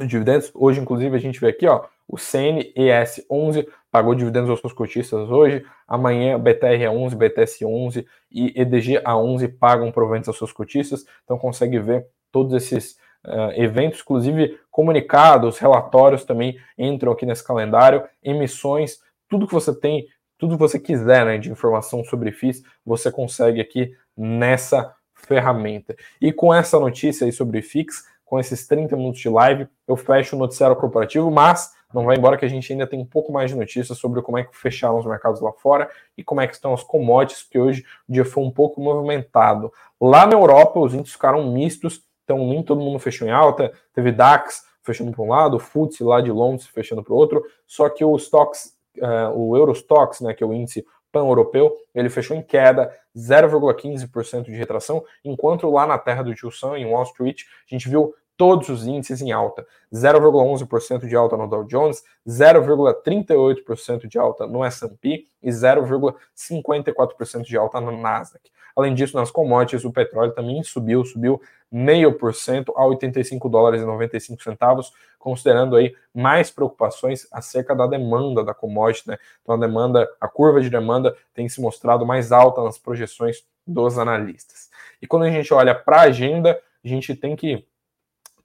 os 0.00 0.08
dividendos. 0.08 0.50
Hoje, 0.52 0.80
inclusive, 0.80 1.16
a 1.16 1.20
gente 1.20 1.38
vê 1.38 1.50
aqui, 1.50 1.68
ó, 1.68 1.84
o 2.08 2.16
CNES 2.16 3.26
11 3.30 3.68
pagou 3.90 4.14
dividendos 4.14 4.48
aos 4.48 4.60
seus 4.60 4.72
cotistas 4.72 5.30
hoje. 5.30 5.62
Amanhã, 5.86 6.38
BTR11, 6.38 7.14
BTS11 7.14 8.06
e 8.32 8.60
EDG 8.60 9.02
A11 9.02 9.58
pagam 9.58 9.92
proventos 9.92 10.28
aos 10.28 10.38
seus 10.38 10.52
cotistas. 10.52 11.04
Então, 11.24 11.38
consegue 11.38 11.78
ver 11.78 12.06
todos 12.32 12.54
esses 12.54 12.92
uh, 13.26 13.52
eventos, 13.54 14.00
inclusive 14.00 14.58
comunicados, 14.70 15.58
relatórios 15.58 16.24
também 16.24 16.58
entram 16.78 17.12
aqui 17.12 17.26
nesse 17.26 17.44
calendário, 17.44 18.04
emissões, 18.22 19.00
tudo 19.28 19.46
que 19.46 19.54
você 19.54 19.74
tem, 19.78 20.06
tudo 20.38 20.54
que 20.54 20.60
você 20.60 20.78
quiser 20.78 21.26
né, 21.26 21.36
de 21.36 21.50
informação 21.50 22.04
sobre 22.04 22.32
FIIs, 22.32 22.62
você 22.84 23.10
consegue 23.10 23.60
aqui 23.60 23.92
nessa 24.16 24.94
ferramenta. 25.14 25.96
E 26.20 26.32
com 26.32 26.54
essa 26.54 26.78
notícia 26.78 27.26
aí 27.26 27.32
sobre 27.32 27.60
FIX, 27.60 28.04
com 28.24 28.38
esses 28.38 28.66
30 28.66 28.96
minutos 28.96 29.20
de 29.20 29.28
live, 29.28 29.66
eu 29.86 29.96
fecho 29.96 30.36
o 30.36 30.38
noticiário 30.38 30.76
corporativo, 30.76 31.30
mas 31.30 31.72
não 31.92 32.04
vai 32.04 32.16
embora 32.16 32.36
que 32.36 32.44
a 32.44 32.48
gente 32.48 32.70
ainda 32.72 32.86
tem 32.86 33.00
um 33.00 33.04
pouco 33.04 33.32
mais 33.32 33.50
de 33.50 33.56
notícias 33.56 33.96
sobre 33.98 34.20
como 34.20 34.38
é 34.38 34.44
que 34.44 34.56
fecharam 34.56 34.98
os 34.98 35.06
mercados 35.06 35.40
lá 35.40 35.52
fora 35.52 35.88
e 36.16 36.22
como 36.22 36.40
é 36.40 36.46
que 36.46 36.54
estão 36.54 36.74
as 36.74 36.82
commodities, 36.82 37.42
porque 37.42 37.58
hoje 37.58 37.84
o 38.08 38.12
dia 38.12 38.24
foi 38.24 38.44
um 38.44 38.50
pouco 38.50 38.80
movimentado. 38.80 39.72
Lá 40.00 40.26
na 40.26 40.34
Europa, 40.34 40.78
os 40.78 40.92
índices 40.92 41.14
ficaram 41.14 41.50
mistos, 41.50 42.02
então 42.24 42.38
nem 42.46 42.62
todo 42.62 42.80
mundo 42.80 42.98
fechou 42.98 43.26
em 43.26 43.30
alta, 43.30 43.72
teve 43.94 44.12
DAX 44.12 44.66
fechando 44.82 45.12
para 45.12 45.22
um 45.22 45.28
lado, 45.28 45.56
o 45.56 45.60
FTSE 45.60 46.02
lá 46.02 46.20
de 46.20 46.30
Londres 46.30 46.66
fechando 46.66 47.02
para 47.02 47.12
o 47.12 47.16
outro, 47.16 47.42
só 47.66 47.88
que 47.88 48.04
o 48.04 48.16
Stocks, 48.16 48.74
uh, 48.98 49.30
o 49.34 49.56
Eurostox, 49.56 50.20
né, 50.20 50.34
que 50.34 50.42
é 50.42 50.46
o 50.46 50.52
índice 50.52 50.86
pan-europeu, 51.10 51.74
ele 51.94 52.10
fechou 52.10 52.36
em 52.36 52.42
queda, 52.42 52.92
0,15% 53.16 54.44
de 54.44 54.52
retração, 54.52 55.02
enquanto 55.24 55.70
lá 55.70 55.86
na 55.86 55.98
terra 55.98 56.22
do 56.22 56.34
Tio 56.34 56.50
Sam, 56.50 56.78
em 56.78 56.86
Wall 56.86 57.02
Street, 57.04 57.42
a 57.70 57.74
gente 57.74 57.88
viu 57.88 58.14
todos 58.38 58.68
os 58.68 58.86
índices 58.86 59.20
em 59.20 59.32
alta. 59.32 59.66
0,11% 59.92 61.06
de 61.06 61.16
alta 61.16 61.36
no 61.36 61.48
Dow 61.48 61.64
Jones, 61.64 62.02
0,38% 62.26 64.06
de 64.06 64.18
alta 64.18 64.46
no 64.46 64.64
S&P 64.64 65.26
e 65.42 65.50
0,54% 65.50 67.42
de 67.42 67.58
alta 67.58 67.80
no 67.80 68.00
Nasdaq. 68.00 68.48
Além 68.76 68.94
disso, 68.94 69.16
nas 69.16 69.28
commodities, 69.28 69.84
o 69.84 69.90
petróleo 69.90 70.32
também 70.32 70.62
subiu, 70.62 71.04
subiu 71.04 71.42
0,5% 71.74 72.72
a 72.76 72.86
85 72.86 73.48
dólares 73.48 73.82
e 73.82 73.84
95 73.84 74.40
centavos, 74.40 74.92
considerando 75.18 75.74
aí 75.74 75.96
mais 76.14 76.48
preocupações 76.48 77.26
acerca 77.32 77.74
da 77.74 77.88
demanda 77.88 78.44
da 78.44 78.54
commodity, 78.54 79.08
né? 79.08 79.18
Então 79.42 79.56
a 79.56 79.58
demanda, 79.58 80.08
a 80.20 80.28
curva 80.28 80.60
de 80.60 80.70
demanda 80.70 81.16
tem 81.34 81.48
se 81.48 81.60
mostrado 81.60 82.06
mais 82.06 82.30
alta 82.30 82.62
nas 82.62 82.78
projeções 82.78 83.44
dos 83.66 83.98
analistas. 83.98 84.70
E 85.02 85.08
quando 85.08 85.24
a 85.24 85.30
gente 85.30 85.52
olha 85.52 85.74
para 85.74 85.96
a 85.96 86.02
agenda, 86.02 86.56
a 86.84 86.88
gente 86.88 87.16
tem 87.16 87.34
que 87.34 87.66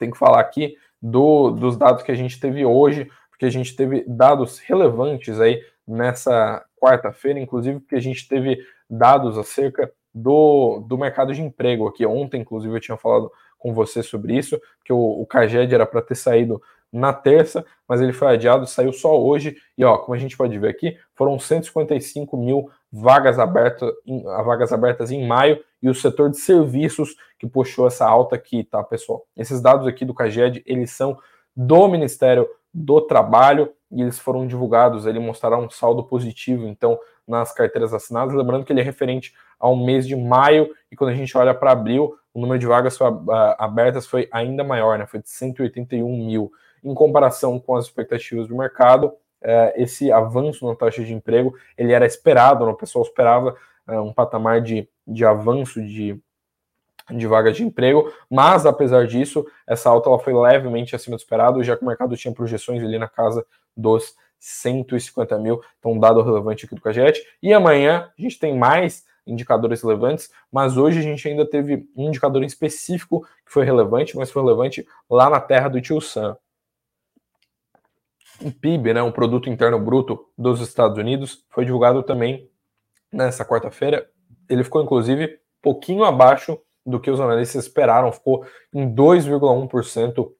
tem 0.03 0.11
que 0.11 0.17
falar 0.17 0.39
aqui 0.39 0.75
do, 1.01 1.51
dos 1.51 1.77
dados 1.77 2.03
que 2.03 2.11
a 2.11 2.15
gente 2.15 2.39
teve 2.39 2.65
hoje, 2.65 3.09
porque 3.29 3.45
a 3.45 3.49
gente 3.49 3.75
teve 3.75 4.03
dados 4.05 4.59
relevantes 4.59 5.39
aí 5.39 5.61
nessa 5.87 6.63
quarta-feira, 6.79 7.39
inclusive 7.39 7.79
porque 7.79 7.95
a 7.95 8.01
gente 8.01 8.27
teve 8.27 8.59
dados 8.89 9.37
acerca 9.37 9.89
do, 10.13 10.81
do 10.87 10.97
mercado 10.97 11.33
de 11.33 11.41
emprego 11.41 11.87
aqui. 11.87 12.05
Ontem, 12.05 12.41
inclusive, 12.41 12.75
eu 12.75 12.79
tinha 12.79 12.97
falado 12.97 13.31
com 13.57 13.73
você 13.73 14.03
sobre 14.03 14.37
isso, 14.37 14.59
que 14.83 14.91
o, 14.91 15.21
o 15.21 15.25
CAGED 15.25 15.73
era 15.73 15.85
para 15.85 16.01
ter 16.01 16.15
saído 16.15 16.61
na 16.91 17.11
terça, 17.13 17.65
mas 17.87 18.01
ele 18.01 18.13
foi 18.13 18.27
adiado, 18.27 18.67
saiu 18.67 18.93
só 18.93 19.19
hoje. 19.19 19.55
E 19.77 19.83
ó, 19.83 19.97
como 19.97 20.13
a 20.13 20.19
gente 20.19 20.37
pode 20.37 20.57
ver 20.59 20.69
aqui, 20.69 20.97
foram 21.15 21.39
155 21.39 22.37
mil 22.37 22.69
vagas 22.95 23.39
abertas, 23.39 23.91
em, 24.05 24.21
vagas 24.21 24.71
abertas 24.71 25.09
em 25.09 25.25
maio 25.25 25.59
e 25.81 25.89
o 25.89 25.95
setor 25.95 26.29
de 26.29 26.37
serviços 26.37 27.15
que 27.39 27.47
puxou 27.47 27.87
essa 27.87 28.07
alta 28.07 28.35
aqui, 28.35 28.63
tá, 28.63 28.83
pessoal? 28.83 29.25
Esses 29.35 29.59
dados 29.59 29.87
aqui 29.87 30.05
do 30.05 30.13
CAGED, 30.13 30.61
eles 30.63 30.91
são 30.91 31.17
do 31.55 31.87
Ministério 31.87 32.47
do 32.71 33.01
Trabalho 33.01 33.73
e 33.91 33.99
eles 33.99 34.19
foram 34.19 34.45
divulgados, 34.45 35.07
ele 35.07 35.19
mostrará 35.19 35.57
um 35.57 35.71
saldo 35.71 36.03
positivo, 36.03 36.67
então, 36.67 36.99
nas 37.27 37.51
carteiras 37.51 37.93
assinadas, 37.95 38.35
lembrando 38.35 38.63
que 38.63 38.71
ele 38.71 38.81
é 38.81 38.83
referente 38.83 39.33
ao 39.59 39.75
mês 39.75 40.07
de 40.07 40.15
maio, 40.15 40.69
e 40.91 40.95
quando 40.95 41.11
a 41.11 41.15
gente 41.15 41.35
olha 41.35 41.53
para 41.53 41.71
abril, 41.71 42.15
o 42.31 42.39
número 42.39 42.59
de 42.59 42.67
vagas 42.67 42.97
foi, 42.97 43.07
abertas 43.57 44.05
foi 44.05 44.27
ainda 44.31 44.63
maior, 44.63 44.97
né? 44.99 45.05
Foi 45.05 45.19
de 45.19 45.29
181 45.29 46.25
mil 46.25 46.51
em 46.83 46.93
comparação 46.93 47.59
com 47.59 47.75
as 47.75 47.85
expectativas 47.85 48.47
do 48.47 48.57
mercado, 48.57 49.13
esse 49.75 50.11
avanço 50.11 50.67
na 50.67 50.75
taxa 50.75 51.03
de 51.03 51.13
emprego, 51.13 51.55
ele 51.77 51.91
era 51.91 52.05
esperado, 52.05 52.65
o 52.65 52.75
pessoal 52.75 53.03
esperava 53.03 53.55
é, 53.87 53.99
um 53.99 54.13
patamar 54.13 54.61
de, 54.61 54.87
de 55.05 55.25
avanço 55.25 55.81
de, 55.81 56.19
de 57.11 57.27
vagas 57.27 57.57
de 57.57 57.63
emprego, 57.63 58.11
mas 58.29 58.65
apesar 58.65 59.05
disso, 59.05 59.45
essa 59.67 59.89
alta 59.89 60.09
ela 60.09 60.19
foi 60.19 60.33
levemente 60.33 60.95
acima 60.95 61.17
do 61.17 61.19
esperado, 61.19 61.63
já 61.63 61.75
que 61.75 61.83
o 61.83 61.87
mercado 61.87 62.15
tinha 62.15 62.33
projeções 62.33 62.81
ali 62.81 62.97
na 62.97 63.07
casa 63.07 63.45
dos 63.75 64.15
150 64.39 65.37
mil, 65.39 65.61
então 65.79 65.97
dado 65.97 66.21
relevante 66.21 66.65
aqui 66.65 66.75
do 66.75 66.81
Cajet. 66.81 67.21
E 67.41 67.53
amanhã 67.53 68.11
a 68.17 68.21
gente 68.21 68.39
tem 68.39 68.57
mais 68.57 69.05
indicadores 69.25 69.81
relevantes, 69.81 70.29
mas 70.51 70.75
hoje 70.75 70.99
a 70.99 71.01
gente 71.01 71.25
ainda 71.27 71.45
teve 71.45 71.89
um 71.95 72.09
indicador 72.09 72.43
específico 72.43 73.25
que 73.45 73.51
foi 73.51 73.63
relevante, 73.63 74.17
mas 74.17 74.29
foi 74.29 74.41
relevante 74.41 74.85
lá 75.09 75.29
na 75.29 75.39
terra 75.39 75.69
do 75.69 75.79
Tio 75.79 76.01
Sam 76.01 76.37
o 78.41 78.51
PIB, 78.51 78.93
né, 78.93 79.01
um 79.01 79.11
produto 79.11 79.49
interno 79.49 79.79
bruto 79.79 80.25
dos 80.37 80.61
Estados 80.61 80.97
Unidos, 80.97 81.43
foi 81.49 81.65
divulgado 81.65 82.03
também 82.03 82.49
nessa 83.11 83.45
quarta-feira. 83.45 84.09
Ele 84.49 84.63
ficou 84.63 84.81
inclusive 84.81 85.39
pouquinho 85.61 86.03
abaixo 86.03 86.59
do 86.85 86.99
que 86.99 87.09
os 87.09 87.19
analistas 87.19 87.65
esperaram, 87.65 88.11
ficou 88.11 88.45
em 88.73 88.93
2,1% 88.93 90.31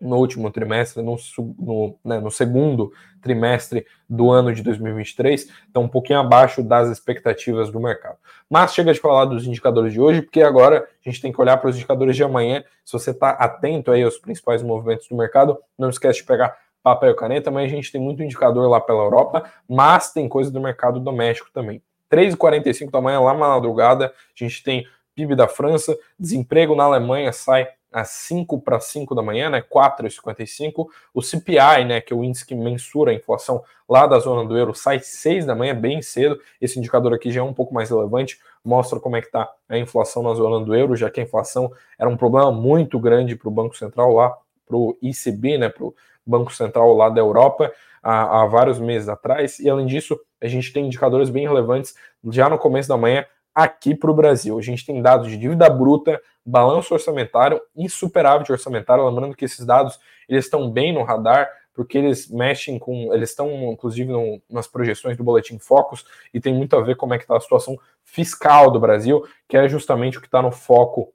no 0.00 0.16
último 0.16 0.50
trimestre, 0.50 1.02
no, 1.02 1.16
no, 1.58 1.98
né, 2.02 2.18
no, 2.20 2.30
segundo 2.30 2.90
trimestre 3.20 3.86
do 4.08 4.30
ano 4.30 4.52
de 4.52 4.62
2023, 4.62 5.48
então 5.68 5.82
um 5.82 5.88
pouquinho 5.88 6.20
abaixo 6.20 6.62
das 6.62 6.88
expectativas 6.88 7.70
do 7.70 7.78
mercado. 7.78 8.16
Mas 8.48 8.72
chega 8.72 8.94
de 8.94 9.00
falar 9.00 9.26
dos 9.26 9.46
indicadores 9.46 9.92
de 9.92 10.00
hoje, 10.00 10.22
porque 10.22 10.42
agora 10.42 10.88
a 11.04 11.08
gente 11.08 11.20
tem 11.20 11.30
que 11.30 11.40
olhar 11.40 11.58
para 11.58 11.68
os 11.68 11.76
indicadores 11.76 12.16
de 12.16 12.24
amanhã. 12.24 12.64
Se 12.82 12.94
você 12.94 13.10
está 13.10 13.30
atento 13.30 13.90
aí 13.90 14.02
aos 14.02 14.16
principais 14.16 14.62
movimentos 14.62 15.06
do 15.06 15.16
mercado, 15.16 15.58
não 15.78 15.90
esquece 15.90 16.20
de 16.20 16.24
pegar 16.24 16.56
papel 16.82 17.10
e 17.10 17.14
caneta, 17.14 17.50
mas 17.50 17.64
a 17.64 17.74
gente 17.74 17.92
tem 17.92 18.00
muito 18.00 18.22
indicador 18.22 18.68
lá 18.68 18.80
pela 18.80 19.02
Europa, 19.02 19.50
mas 19.68 20.12
tem 20.12 20.28
coisa 20.28 20.50
do 20.50 20.60
mercado 20.60 21.00
doméstico 21.00 21.50
também. 21.52 21.82
3h45 22.10 22.90
da 22.90 23.00
manhã, 23.00 23.20
lá 23.20 23.32
na 23.32 23.48
madrugada, 23.48 24.06
a 24.06 24.44
gente 24.44 24.62
tem 24.62 24.86
PIB 25.14 25.36
da 25.36 25.46
França, 25.46 25.96
desemprego 26.18 26.74
na 26.74 26.84
Alemanha 26.84 27.32
sai 27.32 27.68
às 27.92 28.10
5 28.10 28.60
para 28.60 28.78
5 28.78 29.14
da 29.14 29.22
manhã, 29.22 29.50
né, 29.50 29.60
4,55. 29.60 30.88
O 31.12 31.20
CPI, 31.20 31.84
né, 31.86 32.00
que 32.00 32.12
é 32.12 32.16
o 32.16 32.22
índice 32.22 32.46
que 32.46 32.54
mensura 32.54 33.10
a 33.10 33.14
inflação 33.14 33.62
lá 33.88 34.06
da 34.06 34.18
zona 34.18 34.46
do 34.46 34.56
euro, 34.56 34.74
sai 34.74 35.00
6 35.00 35.44
da 35.44 35.54
manhã, 35.54 35.74
bem 35.74 36.00
cedo. 36.00 36.38
Esse 36.60 36.78
indicador 36.78 37.12
aqui 37.12 37.32
já 37.32 37.40
é 37.40 37.44
um 37.44 37.52
pouco 37.52 37.74
mais 37.74 37.90
relevante, 37.90 38.38
mostra 38.64 39.00
como 39.00 39.16
é 39.16 39.20
que 39.20 39.26
está 39.26 39.50
a 39.68 39.76
inflação 39.76 40.22
na 40.22 40.34
zona 40.34 40.64
do 40.64 40.74
euro, 40.74 40.94
já 40.94 41.10
que 41.10 41.20
a 41.20 41.24
inflação 41.24 41.72
era 41.98 42.08
um 42.08 42.16
problema 42.16 42.52
muito 42.52 42.98
grande 42.98 43.34
para 43.34 43.48
o 43.48 43.52
Banco 43.52 43.76
Central 43.76 44.12
lá, 44.14 44.36
para 44.66 44.76
o 44.76 44.96
ICB, 45.02 45.58
né, 45.58 45.68
para 45.68 45.84
Banco 46.30 46.54
Central 46.54 46.94
lá 46.94 47.08
da 47.08 47.20
Europa 47.20 47.72
há, 48.02 48.42
há 48.42 48.46
vários 48.46 48.78
meses 48.78 49.08
atrás. 49.08 49.58
E 49.58 49.68
além 49.68 49.86
disso, 49.86 50.18
a 50.40 50.48
gente 50.48 50.72
tem 50.72 50.86
indicadores 50.86 51.30
bem 51.30 51.46
relevantes 51.46 51.94
já 52.30 52.48
no 52.48 52.58
começo 52.58 52.88
da 52.88 52.96
manhã 52.96 53.24
aqui 53.54 53.94
para 53.94 54.10
o 54.10 54.14
Brasil. 54.14 54.58
A 54.58 54.62
gente 54.62 54.86
tem 54.86 55.02
dados 55.02 55.28
de 55.28 55.36
dívida 55.36 55.68
bruta, 55.68 56.20
balanço 56.44 56.94
orçamentário 56.94 57.60
e 57.76 57.88
superávit 57.88 58.50
orçamentário. 58.50 59.06
Lembrando 59.06 59.36
que 59.36 59.44
esses 59.44 59.64
dados 59.66 59.98
eles 60.28 60.44
estão 60.44 60.70
bem 60.70 60.92
no 60.92 61.02
radar, 61.02 61.50
porque 61.74 61.98
eles 61.98 62.30
mexem 62.30 62.78
com. 62.78 63.12
Eles 63.12 63.30
estão, 63.30 63.50
inclusive, 63.72 64.10
no, 64.10 64.40
nas 64.48 64.66
projeções 64.66 65.16
do 65.16 65.24
Boletim 65.24 65.58
Focus 65.58 66.04
e 66.32 66.40
tem 66.40 66.54
muito 66.54 66.76
a 66.76 66.80
ver 66.80 66.96
como 66.96 67.14
é 67.14 67.18
que 67.18 67.24
está 67.24 67.36
a 67.36 67.40
situação 67.40 67.78
fiscal 68.04 68.70
do 68.70 68.80
Brasil, 68.80 69.24
que 69.48 69.56
é 69.56 69.68
justamente 69.68 70.18
o 70.18 70.20
que 70.20 70.26
está 70.26 70.42
no 70.42 70.52
foco 70.52 71.12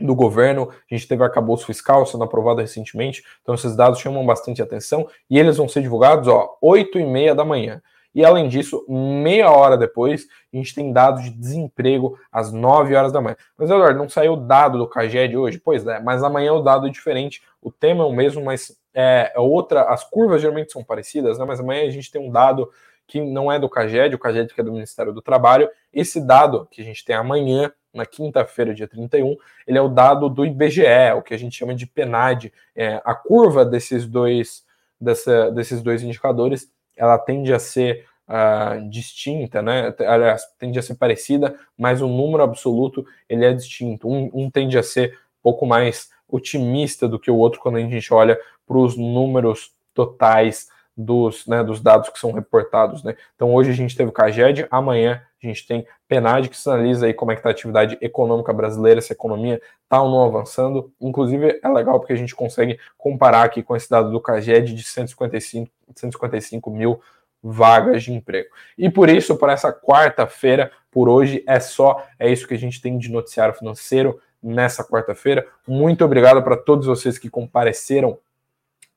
do 0.00 0.14
governo, 0.14 0.70
a 0.70 0.94
gente 0.94 1.06
teve 1.06 1.22
arcabouço 1.22 1.66
fiscal 1.66 2.06
sendo 2.06 2.24
aprovado 2.24 2.60
recentemente, 2.60 3.22
então 3.42 3.54
esses 3.54 3.76
dados 3.76 4.00
chamam 4.00 4.24
bastante 4.24 4.62
atenção 4.62 5.08
e 5.28 5.38
eles 5.38 5.56
vão 5.56 5.68
ser 5.68 5.82
divulgados, 5.82 6.28
ó, 6.28 6.56
8 6.60 6.98
e 6.98 7.04
meia 7.04 7.34
da 7.34 7.44
manhã. 7.44 7.82
E 8.14 8.24
além 8.24 8.48
disso, 8.48 8.84
meia 8.88 9.50
hora 9.50 9.76
depois, 9.76 10.26
a 10.52 10.56
gente 10.56 10.74
tem 10.74 10.92
dados 10.92 11.22
de 11.22 11.30
desemprego 11.30 12.18
às 12.32 12.52
9 12.52 12.94
horas 12.94 13.12
da 13.12 13.20
manhã. 13.20 13.36
Mas, 13.56 13.70
Eduardo, 13.70 13.98
não 13.98 14.08
saiu 14.08 14.32
o 14.32 14.36
dado 14.36 14.78
do 14.78 14.88
CAGED 14.88 15.36
hoje? 15.36 15.60
Pois 15.60 15.86
é, 15.86 16.00
mas 16.00 16.22
amanhã 16.24 16.52
o 16.52 16.60
dado 16.60 16.88
é 16.88 16.90
diferente, 16.90 17.40
o 17.62 17.70
tema 17.70 18.02
é 18.02 18.06
o 18.06 18.12
mesmo, 18.12 18.44
mas 18.44 18.76
é, 18.92 19.32
é 19.34 19.38
outra, 19.38 19.82
as 19.82 20.02
curvas 20.02 20.42
geralmente 20.42 20.72
são 20.72 20.82
parecidas, 20.82 21.38
né? 21.38 21.44
Mas 21.44 21.60
amanhã 21.60 21.86
a 21.86 21.90
gente 21.90 22.10
tem 22.10 22.20
um 22.20 22.30
dado 22.30 22.68
que 23.06 23.20
não 23.20 23.50
é 23.50 23.58
do 23.58 23.68
CAGED, 23.68 24.14
o 24.14 24.18
CAGED 24.18 24.54
que 24.54 24.60
é 24.60 24.64
do 24.64 24.72
Ministério 24.72 25.12
do 25.12 25.22
Trabalho. 25.22 25.68
Esse 25.92 26.20
dado 26.20 26.66
que 26.70 26.80
a 26.80 26.84
gente 26.84 27.04
tem 27.04 27.14
amanhã, 27.14 27.72
na 27.92 28.06
quinta-feira, 28.06 28.74
dia 28.74 28.86
31, 28.86 29.36
ele 29.66 29.78
é 29.78 29.82
o 29.82 29.88
dado 29.88 30.28
do 30.28 30.44
IBGE, 30.44 31.12
o 31.16 31.22
que 31.22 31.34
a 31.34 31.38
gente 31.38 31.56
chama 31.56 31.74
de 31.74 31.86
PNAD. 31.86 32.52
É, 32.74 33.00
a 33.04 33.14
curva 33.14 33.64
desses 33.64 34.06
dois, 34.06 34.64
dessa, 35.00 35.50
desses 35.50 35.82
dois 35.82 36.02
indicadores, 36.02 36.70
ela 36.96 37.18
tende 37.18 37.52
a 37.52 37.58
ser 37.58 38.06
uh, 38.28 38.88
distinta, 38.88 39.60
né? 39.60 39.94
Aliás, 40.06 40.42
tende 40.58 40.78
a 40.78 40.82
ser 40.82 40.94
parecida, 40.94 41.58
mas 41.76 42.00
o 42.00 42.06
número 42.06 42.42
absoluto 42.42 43.04
ele 43.28 43.44
é 43.44 43.52
distinto. 43.52 44.08
Um, 44.08 44.30
um 44.32 44.50
tende 44.50 44.78
a 44.78 44.82
ser 44.82 45.12
um 45.12 45.42
pouco 45.42 45.66
mais 45.66 46.10
otimista 46.28 47.08
do 47.08 47.18
que 47.18 47.30
o 47.30 47.36
outro 47.36 47.60
quando 47.60 47.76
a 47.76 47.80
gente 47.80 48.14
olha 48.14 48.38
para 48.66 48.78
os 48.78 48.96
números 48.96 49.74
totais 49.92 50.68
dos, 50.96 51.46
né, 51.46 51.64
dos 51.64 51.80
dados 51.80 52.08
que 52.08 52.18
são 52.18 52.30
reportados. 52.30 53.02
Né? 53.02 53.16
Então 53.34 53.52
hoje 53.52 53.70
a 53.70 53.74
gente 53.74 53.96
teve 53.96 54.10
o 54.10 54.12
CAGED, 54.12 54.66
amanhã 54.70 55.22
a 55.46 55.50
gente 55.50 55.66
tem 55.66 55.86
PNAD 56.08 56.48
que 56.48 56.56
sinaliza 56.56 57.06
aí 57.06 57.14
como 57.14 57.32
é 57.32 57.34
que 57.34 57.40
está 57.40 57.50
a 57.50 57.52
atividade 57.52 57.96
econômica 58.00 58.52
brasileira, 58.52 59.00
se 59.00 59.12
a 59.12 59.14
economia 59.14 59.60
está 59.82 60.02
ou 60.02 60.10
não 60.10 60.24
avançando. 60.24 60.92
Inclusive 61.00 61.60
é 61.62 61.68
legal 61.68 61.98
porque 61.98 62.12
a 62.12 62.16
gente 62.16 62.34
consegue 62.34 62.78
comparar 62.98 63.44
aqui 63.44 63.62
com 63.62 63.74
esse 63.74 63.88
dado 63.88 64.10
do 64.10 64.20
CAGED 64.20 64.74
de 64.74 64.82
155, 64.82 65.70
155 65.94 66.70
mil 66.70 67.00
vagas 67.42 68.02
de 68.02 68.12
emprego. 68.12 68.50
E 68.76 68.90
por 68.90 69.08
isso, 69.08 69.36
para 69.36 69.52
essa 69.52 69.72
quarta-feira, 69.72 70.70
por 70.90 71.08
hoje 71.08 71.42
é 71.46 71.58
só. 71.58 72.04
É 72.18 72.30
isso 72.30 72.46
que 72.46 72.54
a 72.54 72.58
gente 72.58 72.80
tem 72.80 72.98
de 72.98 73.10
noticiário 73.10 73.54
financeiro 73.54 74.20
nessa 74.42 74.84
quarta-feira. 74.84 75.46
Muito 75.66 76.04
obrigado 76.04 76.42
para 76.42 76.56
todos 76.56 76.86
vocês 76.86 77.18
que 77.18 77.30
compareceram 77.30 78.18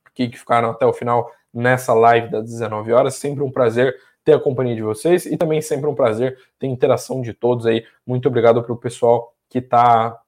aqui, 0.04 0.28
que 0.28 0.38
ficaram 0.38 0.70
até 0.70 0.86
o 0.86 0.92
final 0.92 1.30
nessa 1.52 1.94
live 1.94 2.30
das 2.30 2.44
19 2.44 2.92
horas. 2.92 3.14
Sempre 3.14 3.42
um 3.42 3.50
prazer 3.50 3.94
ter 4.24 4.34
a 4.34 4.40
companhia 4.40 4.74
de 4.74 4.82
vocês 4.82 5.26
e 5.26 5.36
também 5.36 5.60
sempre 5.60 5.86
um 5.88 5.94
prazer 5.94 6.38
ter 6.58 6.66
interação 6.66 7.20
de 7.20 7.34
todos 7.34 7.66
aí. 7.66 7.84
Muito 8.06 8.26
obrigado 8.26 8.62
para 8.62 8.72
o 8.72 8.76
pessoal 8.76 9.34
que 9.48 9.58
está 9.58 10.18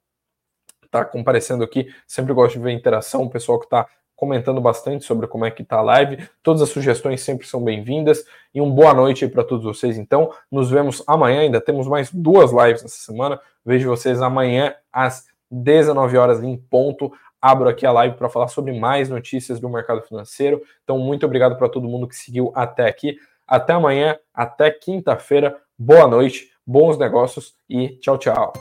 tá 0.90 1.04
comparecendo 1.04 1.64
aqui. 1.64 1.88
Sempre 2.06 2.32
gosto 2.32 2.54
de 2.54 2.60
ver 2.60 2.72
interação, 2.72 3.22
o 3.22 3.30
pessoal 3.30 3.58
que 3.58 3.66
está 3.66 3.88
comentando 4.16 4.60
bastante 4.60 5.04
sobre 5.04 5.26
como 5.26 5.44
é 5.44 5.50
que 5.50 5.62
tá 5.62 5.76
a 5.76 5.82
live. 5.82 6.26
Todas 6.42 6.62
as 6.62 6.70
sugestões 6.70 7.20
sempre 7.20 7.46
são 7.46 7.62
bem-vindas 7.62 8.24
e 8.54 8.60
uma 8.60 8.74
boa 8.74 8.94
noite 8.94 9.28
para 9.28 9.44
todos 9.44 9.64
vocês. 9.64 9.98
Então, 9.98 10.32
nos 10.50 10.70
vemos 10.70 11.04
amanhã, 11.06 11.40
ainda 11.40 11.60
temos 11.60 11.86
mais 11.86 12.10
duas 12.10 12.50
lives 12.50 12.82
essa 12.82 12.96
semana. 12.96 13.38
Vejo 13.64 13.88
vocês 13.88 14.22
amanhã 14.22 14.74
às 14.90 15.26
19 15.50 16.16
horas 16.16 16.42
em 16.42 16.56
ponto. 16.56 17.12
Abro 17.40 17.68
aqui 17.68 17.84
a 17.84 17.92
live 17.92 18.16
para 18.16 18.30
falar 18.30 18.48
sobre 18.48 18.72
mais 18.78 19.10
notícias 19.10 19.60
do 19.60 19.68
mercado 19.68 20.00
financeiro. 20.00 20.62
Então, 20.82 20.98
muito 20.98 21.26
obrigado 21.26 21.56
para 21.58 21.68
todo 21.68 21.86
mundo 21.86 22.08
que 22.08 22.16
seguiu 22.16 22.50
até 22.54 22.88
aqui. 22.88 23.18
Até 23.46 23.72
amanhã, 23.72 24.18
até 24.34 24.70
quinta-feira. 24.70 25.56
Boa 25.78 26.08
noite, 26.08 26.50
bons 26.66 26.98
negócios 26.98 27.54
e 27.68 27.90
tchau, 28.00 28.18
tchau. 28.18 28.52